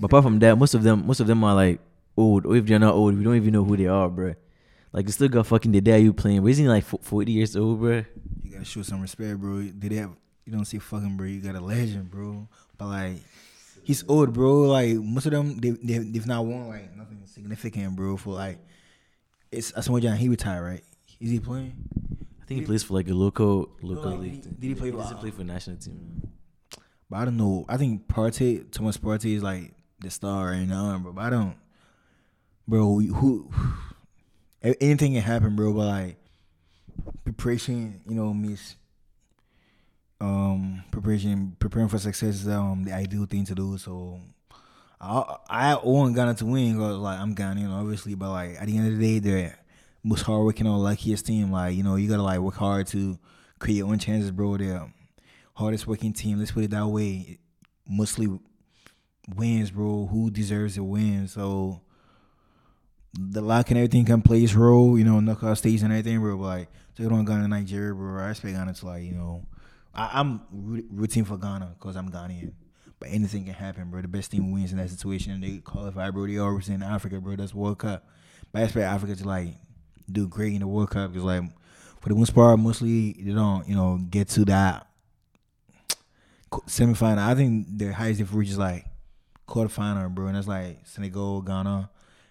But 0.01 0.07
apart 0.07 0.25
from 0.25 0.39
that, 0.41 0.59
most 0.59 0.75
of 0.75 0.83
them 0.83 1.07
most 1.07 1.21
of 1.21 1.27
them 1.27 1.43
are 1.45 1.55
like 1.55 1.81
old. 2.17 2.47
Or 2.47 2.57
if 2.57 2.67
they're 2.67 2.79
not 2.79 2.95
old, 2.95 3.17
we 3.17 3.25
don't 3.25 3.37
even 3.37 3.53
know 3.53 3.65
who 3.65 3.77
they 3.77 3.87
are, 3.87 4.09
bro. 4.09 4.35
Like 4.93 5.07
you 5.07 5.13
still 5.13 5.29
got 5.29 5.47
fucking 5.47 5.73
Dede 5.73 5.85
Ayew 5.85 6.17
playing. 6.17 6.41
But 6.43 6.49
isn't 6.49 6.65
he 6.65 6.69
like 6.69 6.85
40 6.85 7.31
years 7.33 7.57
old, 7.57 7.81
bro? 7.81 8.05
You 8.43 8.53
gotta 8.53 8.65
show 8.65 8.83
some 8.83 9.03
respect, 9.03 9.39
bro. 9.39 9.63
Did 9.63 9.81
they 9.81 9.97
have? 9.97 10.11
You 10.47 10.53
don't 10.53 10.65
see 10.65 10.79
fucking, 10.79 11.17
bro. 11.17 11.27
You 11.27 11.41
got 11.41 11.55
a 11.57 11.61
legend, 11.61 12.11
bro. 12.11 12.49
But 12.79 12.87
like, 12.87 13.17
he's 13.83 14.03
old, 14.09 14.33
bro. 14.33 14.61
Like 14.63 14.95
most 14.97 15.27
of 15.27 15.33
them, 15.33 15.59
they 15.59 15.71
they 15.71 15.99
they've 15.99 16.27
not 16.27 16.47
won 16.47 16.69
like 16.69 16.97
nothing 16.97 17.21
significant, 17.27 17.97
bro. 17.97 18.17
For 18.17 18.33
like, 18.35 18.59
it's 19.53 19.75
uh, 19.75 19.81
Asamoah 19.81 20.01
Gyan. 20.03 20.17
He 20.17 20.29
retired, 20.31 20.63
right? 20.63 20.85
Is 21.21 21.31
he 21.31 21.39
playing? 21.41 21.75
I 22.41 22.45
think 22.47 22.61
he 22.61 22.67
plays 22.67 22.83
for 22.83 22.95
like 22.95 23.09
a 23.09 23.15
local 23.15 23.69
local 23.83 24.07
oh, 24.07 24.11
like, 24.13 24.21
league. 24.21 24.43
did 24.43 24.45
he- 24.45 24.57
did 24.57 24.69
he 24.69 24.75
play 24.75 24.91
He 24.91 24.97
doesn't 24.97 25.17
for- 25.17 25.21
play 25.21 25.31
for 25.31 25.45
national 25.45 25.77
team. 25.77 26.23
But 27.11 27.17
I 27.19 27.25
don't 27.27 27.37
know. 27.37 27.65
I 27.69 27.77
think 27.77 28.07
Partey, 28.09 28.71
Thomas 28.71 28.97
Partey 28.99 29.35
is 29.35 29.43
like 29.43 29.73
the 30.01 30.11
star 30.11 30.47
right 30.47 30.67
now, 30.67 30.97
bro. 30.99 31.13
But 31.13 31.25
I 31.25 31.31
don't, 31.31 31.57
bro. 32.67 33.01
Who? 33.01 33.51
Anything 34.63 35.15
can 35.15 35.23
happen, 35.23 35.57
bro. 35.57 35.73
But 35.73 35.87
like 35.87 36.17
preparation, 37.25 38.01
you 38.07 38.15
know, 38.15 38.33
means 38.35 38.77
um 40.21 40.83
preparing 40.91 41.57
preparing 41.61 41.89
for 41.89 41.99
success 41.99 42.37
is 42.37 42.49
um 42.49 42.85
the 42.85 42.93
ideal 42.93 43.27
thing 43.27 43.45
to 43.45 43.55
do. 43.55 43.79
So 43.79 44.21
I 45.01 45.37
I 45.49 45.75
want 45.83 46.15
Ghana 46.15 46.35
to 46.37 46.47
win 46.47 46.75
because 46.75 46.97
like 46.99 47.19
I'm 47.19 47.35
Ghanaian 47.35 47.71
obviously, 47.71 48.15
but 48.15 48.31
like 48.31 48.61
at 48.61 48.67
the 48.67 48.77
end 48.77 48.89
of 48.93 48.99
the 48.99 49.07
day, 49.07 49.19
they're 49.19 49.59
most 50.03 50.23
hardworking 50.23 50.67
or 50.67 50.79
luckiest 50.79 51.27
team. 51.27 51.53
Like 51.53 51.77
you 51.77 51.83
know 51.83 51.97
you 51.97 52.09
gotta 52.09 52.23
like 52.23 52.41
work 52.41 52.55
hard 52.55 52.87
to 52.89 53.19
create 53.59 53.79
your 53.79 53.89
own 53.89 53.99
chances, 53.99 54.31
bro. 54.31 54.57
They're 54.57 54.93
hardest 55.55 55.87
working 55.87 56.13
team. 56.13 56.39
Let's 56.39 56.53
put 56.53 56.65
it 56.65 56.71
that 56.71 56.87
way. 56.87 57.39
Mostly 57.89 58.29
wins, 59.37 59.71
bro. 59.71 60.07
Who 60.07 60.31
deserves 60.31 60.75
to 60.75 60.85
win? 60.85 61.29
So 61.29 61.81
the 63.15 63.41
luck 63.41 63.71
and 63.71 63.79
everything 63.79 64.05
can 64.05 64.23
play 64.23 64.43
its 64.43 64.55
role, 64.55 64.99
you 64.99 65.05
know, 65.05 65.21
knockout 65.21 65.59
stage 65.59 65.83
and 65.83 65.93
everything, 65.93 66.21
bro. 66.21 66.37
But 66.37 66.45
like, 66.45 66.69
you 66.97 67.09
don't 67.09 67.25
Ghana, 67.25 67.49
Nigeria, 67.49 67.95
bro. 67.95 68.23
I 68.23 68.31
expect 68.31 68.55
Ghana 68.55 68.75
to 68.75 68.87
like, 68.87 69.05
you 69.05 69.13
know, 69.13 69.45
I, 69.95 70.21
am 70.21 70.43
rooting 70.51 71.25
for 71.25 71.37
Ghana 71.37 71.77
because 71.79 71.97
I'm 71.97 72.11
Ghanaian. 72.11 72.53
But 73.01 73.11
anything 73.11 73.45
can 73.45 73.55
happen, 73.55 73.91
bro. 73.91 74.03
The 74.03 74.09
best 74.09 74.33
team 74.33 74.51
wins 74.51 74.73
in 74.73 74.79
that 74.79 74.91
situation, 74.91 75.33
and 75.33 75.43
they 75.43 75.59
qualify, 75.59 76.11
bro. 76.11 76.27
They 76.27 76.39
always 76.39 76.69
in 76.69 76.83
Africa, 76.83 77.21
bro. 77.21 77.37
That's 77.37 77.55
World 77.55 77.79
Cup. 77.79 78.05
But 78.53 78.63
I 78.63 78.65
expect 78.65 78.85
Africa 78.85 79.15
to 79.15 79.27
like 79.27 79.55
do 80.11 80.27
great 80.27 80.55
in 80.55 80.61
the 80.61 80.67
World 80.67 80.91
Cup 80.91 81.13
because, 81.13 81.25
like, 81.25 81.45
for 82.01 82.09
the 82.09 82.17
most 82.17 82.35
part, 82.35 82.59
mostly 82.59 83.13
they 83.13 83.33
don't, 83.33 83.69
you 83.69 83.77
know, 83.77 84.01
get 84.11 84.29
to 84.31 84.45
that 84.47 84.89
semifinal. 86.51 87.19
I 87.19 87.35
think 87.35 87.67
the 87.79 87.93
highest 87.93 88.19
they've 88.19 88.35
reached 88.35 88.53
is 88.53 88.59
like 88.59 88.85
quarterfinal, 89.47 90.13
bro, 90.15 90.27
and 90.27 90.37
that's 90.37 90.49
like 90.49 90.81
Senegal, 90.85 91.43
Ghana, 91.43 91.91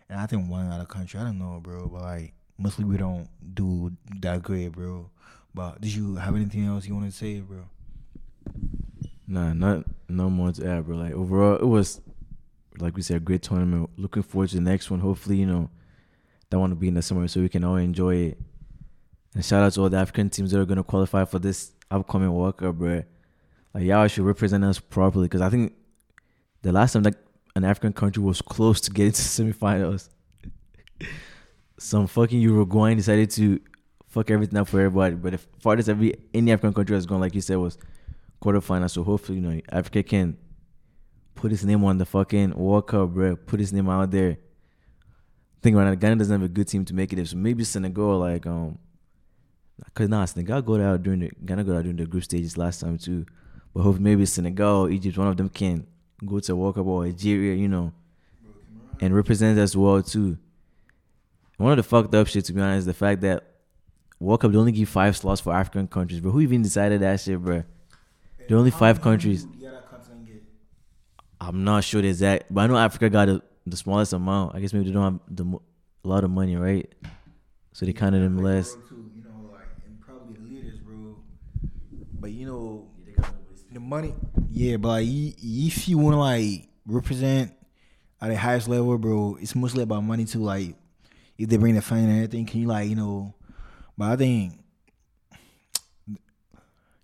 and 0.10 0.20
I 0.20 0.26
think 0.26 0.50
one 0.50 0.72
other 0.72 0.86
country. 0.86 1.20
I 1.20 1.24
don't 1.24 1.40
know, 1.40 1.60
bro, 1.62 1.88
but 1.88 2.02
like 2.02 2.34
mostly 2.58 2.86
we 2.86 2.98
don't 2.98 3.28
do 3.54 3.92
that 4.22 4.44
great, 4.44 4.70
bro. 4.70 5.10
But 5.54 5.82
did 5.82 5.94
you 5.94 6.16
have 6.16 6.36
anything 6.36 6.66
else 6.66 6.86
you 6.86 6.96
want 6.96 7.12
to 7.12 7.16
say, 7.16 7.40
bro? 7.40 7.66
Nah, 9.28 9.54
not 9.54 9.86
no 10.08 10.30
more 10.30 10.52
to 10.52 10.70
add, 10.70 10.86
bro. 10.86 10.98
Like 10.98 11.14
overall, 11.14 11.56
it 11.56 11.66
was 11.66 12.02
like 12.80 12.96
we 12.96 13.02
said, 13.02 13.18
a 13.18 13.20
great 13.20 13.42
tournament. 13.42 13.90
Looking 13.98 14.24
forward 14.24 14.50
to 14.50 14.56
the 14.56 14.62
next 14.62 14.92
one. 14.92 15.00
Hopefully, 15.00 15.38
you 15.38 15.46
know, 15.46 15.70
that 16.50 16.60
want 16.60 16.72
to 16.72 16.76
be 16.76 16.88
in 16.88 16.94
the 16.94 17.02
summer 17.02 17.28
so 17.28 17.42
we 17.42 17.50
can 17.50 17.64
all 17.64 17.76
enjoy 17.76 18.16
it. 18.16 18.38
And 19.34 19.44
shout 19.44 19.64
out 19.64 19.74
to 19.74 19.82
all 19.82 19.90
the 19.90 19.98
African 19.98 20.30
teams 20.30 20.52
that 20.52 20.60
are 20.60 20.66
gonna 20.66 20.84
qualify 20.84 21.26
for 21.26 21.40
this 21.40 21.72
upcoming 21.92 22.32
World 22.32 22.58
Cup, 22.58 22.76
bro. 22.76 23.04
Like 23.74 23.84
y'all 23.84 24.08
should 24.08 24.26
represent 24.26 24.64
us 24.64 24.80
properly 24.80 25.26
because 25.26 25.42
I 25.42 25.50
think 25.50 25.74
the 26.62 26.72
last 26.72 26.94
time 26.94 27.04
that 27.04 27.16
an 27.58 27.66
African 27.66 27.92
country 27.92 28.22
was 28.22 28.42
close 28.42 28.80
to 28.82 28.92
getting 28.92 29.12
to 29.12 29.22
semifinals, 29.22 30.10
some 31.80 32.06
fucking 32.08 32.40
Uruguayan 32.40 32.98
decided 32.98 33.32
to 33.32 33.60
fuck 34.08 34.30
everything 34.30 34.58
up 34.60 34.68
for 34.68 34.80
everybody. 34.80 35.16
But 35.16 35.32
the 35.32 35.40
farthest 35.60 35.90
every 35.90 36.14
any 36.34 36.52
African 36.52 36.74
country 36.74 36.96
has 36.96 37.06
gone, 37.06 37.20
like 37.20 37.34
you 37.34 37.42
said, 37.42 37.58
was 37.58 37.78
quarterfinals. 38.42 38.92
So 38.92 39.04
hopefully, 39.04 39.40
you 39.40 39.44
know, 39.44 39.62
Africa 39.72 40.04
can 40.04 40.38
put 41.34 41.52
his 41.52 41.66
name 41.66 41.84
on 41.84 41.98
the 41.98 42.06
fucking 42.06 42.56
World 42.56 42.88
Cup, 42.88 43.10
bro. 43.10 43.36
Put 43.36 43.60
his 43.60 43.74
name 43.74 43.90
out 43.90 44.12
there. 44.12 44.38
Think 45.64 45.76
about 45.76 45.92
it. 45.92 46.00
Ghana 46.00 46.18
doesn't 46.18 46.40
have 46.40 46.50
a 46.50 46.54
good 46.54 46.68
team 46.68 46.86
to 46.86 46.94
make 46.94 47.12
it. 47.12 47.28
So 47.28 47.38
maybe 47.38 47.64
Senegal, 47.64 48.20
like 48.20 48.46
um, 48.46 48.78
cause 49.96 50.08
nah, 50.10 50.26
Senegal 50.26 50.62
got 50.62 50.80
out 50.80 51.02
during 51.02 51.22
the 51.22 51.32
Ghana 51.44 51.64
got 51.64 51.78
out 51.78 51.84
during 51.84 51.98
the 51.98 52.06
group 52.06 52.24
stages 52.24 52.56
last 52.56 52.82
time 52.82 53.00
too. 53.00 53.26
But 53.74 53.82
hopefully 53.82 54.04
maybe 54.04 54.28
Senegal, 54.28 54.90
Egypt, 54.90 55.18
one 55.18 55.28
of 55.28 55.38
them 55.38 55.50
can 55.50 55.88
go 56.26 56.40
to 56.40 56.56
World 56.56 56.76
Cup 56.76 56.86
or 56.86 57.06
Algeria, 57.06 57.56
you 57.56 57.68
know, 57.68 57.94
and 59.00 59.16
represent 59.16 59.58
as 59.60 59.76
well 59.76 60.02
too. 60.02 60.38
One 61.58 61.72
of 61.72 61.78
the 61.78 61.84
fucked 61.84 62.14
up 62.14 62.28
shit, 62.28 62.46
to 62.46 62.54
be 62.54 62.62
honest, 62.62 62.80
is 62.80 62.86
the 62.86 62.94
fact 62.94 63.22
that 63.22 63.44
World 64.20 64.42
Cup 64.42 64.52
they 64.52 64.58
only 64.58 64.72
give 64.72 64.90
five 64.90 65.16
slots 65.18 65.42
for 65.42 65.54
African 65.54 65.88
countries, 65.88 66.20
bro. 66.20 66.32
Who 66.32 66.42
even 66.42 66.62
decided 66.62 67.02
that 67.02 67.20
shit, 67.20 67.40
bro? 67.40 67.64
There 68.48 68.56
are 68.56 68.60
only 68.60 68.72
five 68.72 69.02
countries. 69.02 69.46
I'm 71.40 71.64
not 71.64 71.84
sure 71.84 72.02
the 72.02 72.08
exact, 72.08 72.46
but 72.50 72.62
I 72.62 72.68
know 72.68 72.78
Africa 72.78 73.10
got 73.10 73.30
a, 73.30 73.42
the 73.66 73.78
smallest 73.78 74.14
amount. 74.14 74.56
I 74.56 74.60
guess 74.60 74.74
maybe 74.74 74.86
they 74.86 74.92
don't 74.92 75.04
have 75.04 75.20
the, 75.30 75.60
a 76.04 76.08
lot 76.08 76.24
of 76.24 76.32
money, 76.32 76.56
right? 76.56 76.92
So 77.74 77.86
they 77.86 77.94
counted 77.94 78.24
them 78.24 78.40
less. 78.40 78.76
You 78.90 79.24
know, 79.24 79.52
like 79.54 79.62
and 79.86 80.02
probably 80.02 80.34
the 80.34 80.42
leaders, 80.42 80.80
bro. 80.80 81.18
But 82.20 82.32
you 82.32 82.48
know, 82.48 82.88
the 83.78 83.82
money, 83.82 84.14
yeah. 84.52 84.78
But 84.78 84.88
like, 84.90 85.08
if 85.08 85.88
you 85.88 85.98
want 85.98 86.16
to 86.16 86.20
like 86.20 86.68
represent 86.86 87.54
at 88.20 88.30
the 88.30 88.38
highest 88.38 88.68
level, 88.68 88.98
bro, 88.98 89.38
it's 89.40 89.56
mostly 89.56 89.84
about 89.84 90.04
money 90.04 90.26
too. 90.26 90.40
Like, 90.40 90.76
if 91.38 91.48
they 91.48 91.58
bring 91.58 91.76
the 91.76 91.82
fan 91.82 92.10
and 92.10 92.18
everything, 92.18 92.46
can 92.46 92.62
you 92.62 92.68
like, 92.68 92.90
you 92.90 92.96
know? 92.96 93.36
But 93.98 94.12
I 94.12 94.16
think 94.16 94.54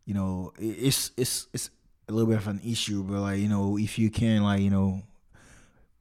you 0.05 0.13
know, 0.13 0.51
it's 0.57 1.11
it's 1.15 1.47
it's 1.53 1.69
a 2.09 2.11
little 2.11 2.27
bit 2.27 2.37
of 2.37 2.47
an 2.47 2.59
issue, 2.65 3.03
but 3.03 3.21
like 3.21 3.39
you 3.39 3.47
know, 3.47 3.77
if 3.77 3.99
you 3.99 4.09
can 4.09 4.43
like 4.43 4.61
you 4.61 4.69
know, 4.69 5.01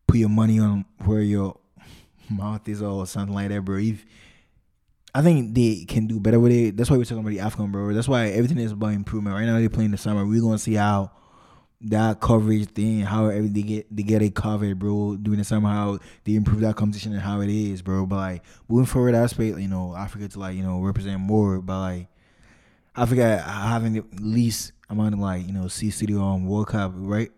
put 0.07 0.17
your 0.17 0.29
money 0.29 0.59
on 0.59 0.85
where 1.05 1.21
your 1.21 1.59
mouth 2.31 2.67
is 2.69 2.83
or 2.83 3.07
something 3.07 3.35
like 3.35 3.49
that, 3.49 3.63
bro. 3.63 3.77
If 3.77 4.05
I 5.15 5.21
think 5.21 5.55
they 5.55 5.85
can 5.87 6.07
do 6.07 6.19
better 6.19 6.41
with 6.41 6.53
it. 6.53 6.77
That's 6.77 6.91
why 6.91 6.97
we're 6.97 7.05
talking 7.05 7.19
about 7.19 7.31
the 7.31 7.39
Afcon, 7.39 7.71
bro. 7.71 7.93
That's 7.93 8.09
why 8.09 8.29
everything 8.29 8.59
is 8.59 8.73
about 8.73 8.95
improvement. 8.95 9.37
Right 9.37 9.45
now 9.45 9.59
they're 9.59 9.69
playing 9.69 9.91
the 9.91 9.99
summer. 9.99 10.27
We're 10.27 10.41
gonna 10.41 10.59
see 10.59 10.75
how 10.75 11.11
that 11.83 12.21
coverage 12.21 12.69
thing, 12.69 13.01
how 13.01 13.29
they 13.31 13.63
get 13.63 13.95
they 13.95 14.03
get 14.05 14.23
it 14.23 14.35
covered, 14.35 14.79
bro. 14.79 15.17
Doing 15.17 15.39
the 15.39 15.45
summer, 15.45 15.69
how 15.69 15.99
they 16.25 16.35
improve 16.35 16.61
that 16.61 16.77
competition 16.77 17.13
and 17.13 17.21
how 17.21 17.41
it 17.41 17.51
is, 17.51 17.83
bro. 17.83 18.07
But 18.07 18.17
like 18.17 18.43
moving 18.69 18.87
forward, 18.87 19.15
I 19.15 19.25
expect 19.25 19.59
you 19.59 19.69
know 19.69 19.95
Africa 19.95 20.29
to 20.29 20.39
like 20.39 20.57
you 20.57 20.63
know 20.63 20.81
represent 20.81 21.21
more, 21.21 21.61
but 21.61 21.79
like 21.79 22.09
forgot 23.07 23.43
having 23.43 23.95
the 23.95 24.05
least 24.21 24.73
amount 24.89 25.15
of 25.15 25.21
like 25.21 25.47
you 25.47 25.53
know 25.53 25.69
C 25.69 25.91
City 25.91 26.15
on 26.15 26.47
World 26.47 26.69
Cup, 26.69 26.93
right? 26.95 27.31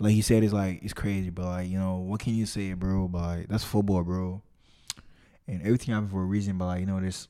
Like 0.00 0.12
he 0.12 0.22
said, 0.22 0.44
it's 0.44 0.52
like 0.52 0.82
it's 0.82 0.92
crazy, 0.94 1.30
but 1.30 1.46
like 1.46 1.68
you 1.68 1.78
know 1.78 1.96
what 1.96 2.20
can 2.20 2.34
you 2.34 2.46
say, 2.46 2.72
bro? 2.74 3.08
But 3.08 3.22
like, 3.22 3.48
that's 3.48 3.64
football, 3.64 4.02
bro, 4.02 4.42
and 5.48 5.62
everything 5.62 5.94
happens 5.94 6.12
for 6.12 6.22
a 6.22 6.26
reason. 6.26 6.58
But 6.58 6.66
like 6.66 6.80
you 6.80 6.86
know 6.86 7.00
this, 7.00 7.28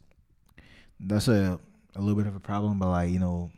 that's 1.00 1.28
a 1.28 1.58
a 1.96 2.00
little 2.00 2.16
bit 2.16 2.26
of 2.26 2.36
a 2.36 2.40
problem. 2.40 2.78
But 2.78 2.90
like 2.90 3.10
you 3.10 3.20
know, 3.20 3.50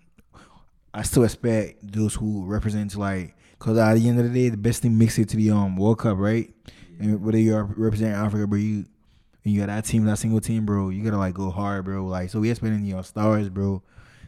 I 0.95 1.03
still 1.03 1.25
expect 1.25 1.79
those 1.83 2.15
who 2.15 2.45
represent 2.45 2.95
like, 2.97 3.35
cause 3.59 3.79
at 3.79 3.95
the 3.95 4.09
end 4.09 4.21
of 4.21 4.33
the 4.33 4.33
day, 4.33 4.49
the 4.51 4.57
best 4.57 4.83
thing 4.83 4.97
makes 4.97 5.19
it 5.19 5.29
to 5.31 5.37
the 5.37 5.51
um 5.51 5.77
World 5.77 5.99
Cup, 5.99 6.19
right? 6.19 6.53
And 7.01 7.25
whether 7.25 7.39
you're 7.39 7.65
representing 7.65 8.15
Africa, 8.15 8.47
bro, 8.47 8.59
you 8.59 8.85
and 9.45 9.55
you 9.55 9.61
got 9.61 9.69
that 9.69 9.87
team, 9.87 10.05
that 10.05 10.19
single 10.19 10.41
team, 10.41 10.67
bro, 10.67 10.91
you 10.91 11.03
gotta 11.03 11.17
like 11.17 11.35
go 11.35 11.51
hard, 11.51 11.85
bro. 11.85 12.05
Like 12.05 12.31
so 12.31 12.41
we 12.41 12.51
expecting 12.51 12.85
your 12.85 13.03
stars, 13.03 13.49
bro. 13.49 13.83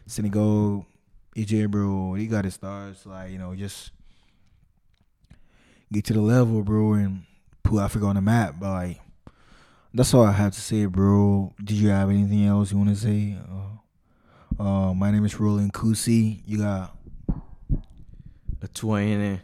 Senegal, 0.05 0.85
EJ, 1.35 1.69
bro, 1.69 2.15
he 2.15 2.27
got 2.27 2.45
his 2.45 2.55
stars. 2.55 3.05
Like, 3.05 3.31
you 3.31 3.37
know, 3.37 3.55
just 3.55 3.91
get 5.91 6.05
to 6.05 6.13
the 6.13 6.21
level, 6.21 6.63
bro, 6.63 6.93
and 6.93 7.23
put 7.63 7.79
Africa 7.79 8.05
on 8.05 8.15
the 8.15 8.21
map. 8.21 8.55
But 8.59 8.71
like 8.71 8.99
that's 9.93 10.13
all 10.13 10.23
I 10.25 10.31
have 10.31 10.53
to 10.53 10.61
say, 10.61 10.85
bro. 10.85 11.53
Did 11.63 11.77
you 11.77 11.89
have 11.89 12.09
anything 12.09 12.45
else 12.45 12.71
you 12.71 12.77
wanna 12.77 12.95
say? 12.95 13.37
Uh, 14.59 14.61
uh 14.61 14.93
my 14.93 15.11
name 15.11 15.25
is 15.25 15.39
Roland 15.39 15.73
Kusi. 15.73 16.41
You 16.45 16.59
got 16.59 16.95
a 18.61 18.67
two 18.67 18.95
in 18.95 19.19
there. 19.19 19.41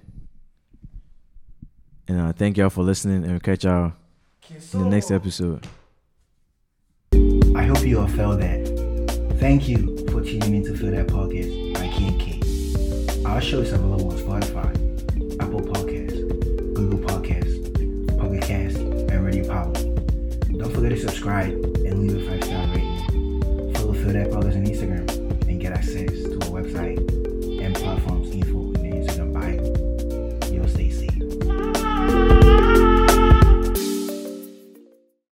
And 2.08 2.22
uh, 2.22 2.34
thank 2.34 2.58
y'all 2.58 2.72
for 2.72 2.84
listening 2.84 3.24
and 3.24 3.32
we'll 3.32 3.40
catch 3.40 3.66
y'all 3.66 3.94
in 4.74 4.80
the 4.80 4.90
next 4.90 5.12
episode. 5.12 5.68
I 7.56 7.64
hope 7.64 7.86
you 7.86 8.00
all 8.00 8.08
felt 8.08 8.40
that. 8.40 9.38
Thank 9.40 9.70
you 9.70 9.98
for 10.08 10.22
tuning 10.22 10.56
in 10.56 10.64
to 10.64 10.76
Feel 10.76 10.92
That 10.92 11.08
Podcast 11.08 11.74
by 11.76 11.88
KK. 11.88 13.26
Our 13.26 13.42
show 13.42 13.60
is 13.60 13.72
available 13.72 14.12
on 14.12 14.18
Spotify, 14.18 15.40
Apple 15.40 15.62
Podcasts, 15.62 16.74
Google 16.74 17.00
Podcasts, 17.00 18.18
Pocket 18.18 18.42
Cast, 18.42 18.78
and 18.78 19.26
Radio 19.26 19.48
Power. 19.48 19.89
Don't 20.60 20.74
forget 20.74 20.92
to 20.92 21.00
subscribe 21.00 21.54
and 21.54 22.02
leave 22.02 22.22
a 22.22 22.30
five 22.30 22.44
star 22.44 22.68
rating. 22.68 23.74
Follow 23.76 23.94
Feel 23.94 24.12
That 24.12 24.30
Podcast 24.30 24.56
on 24.58 24.66
Instagram 24.66 25.09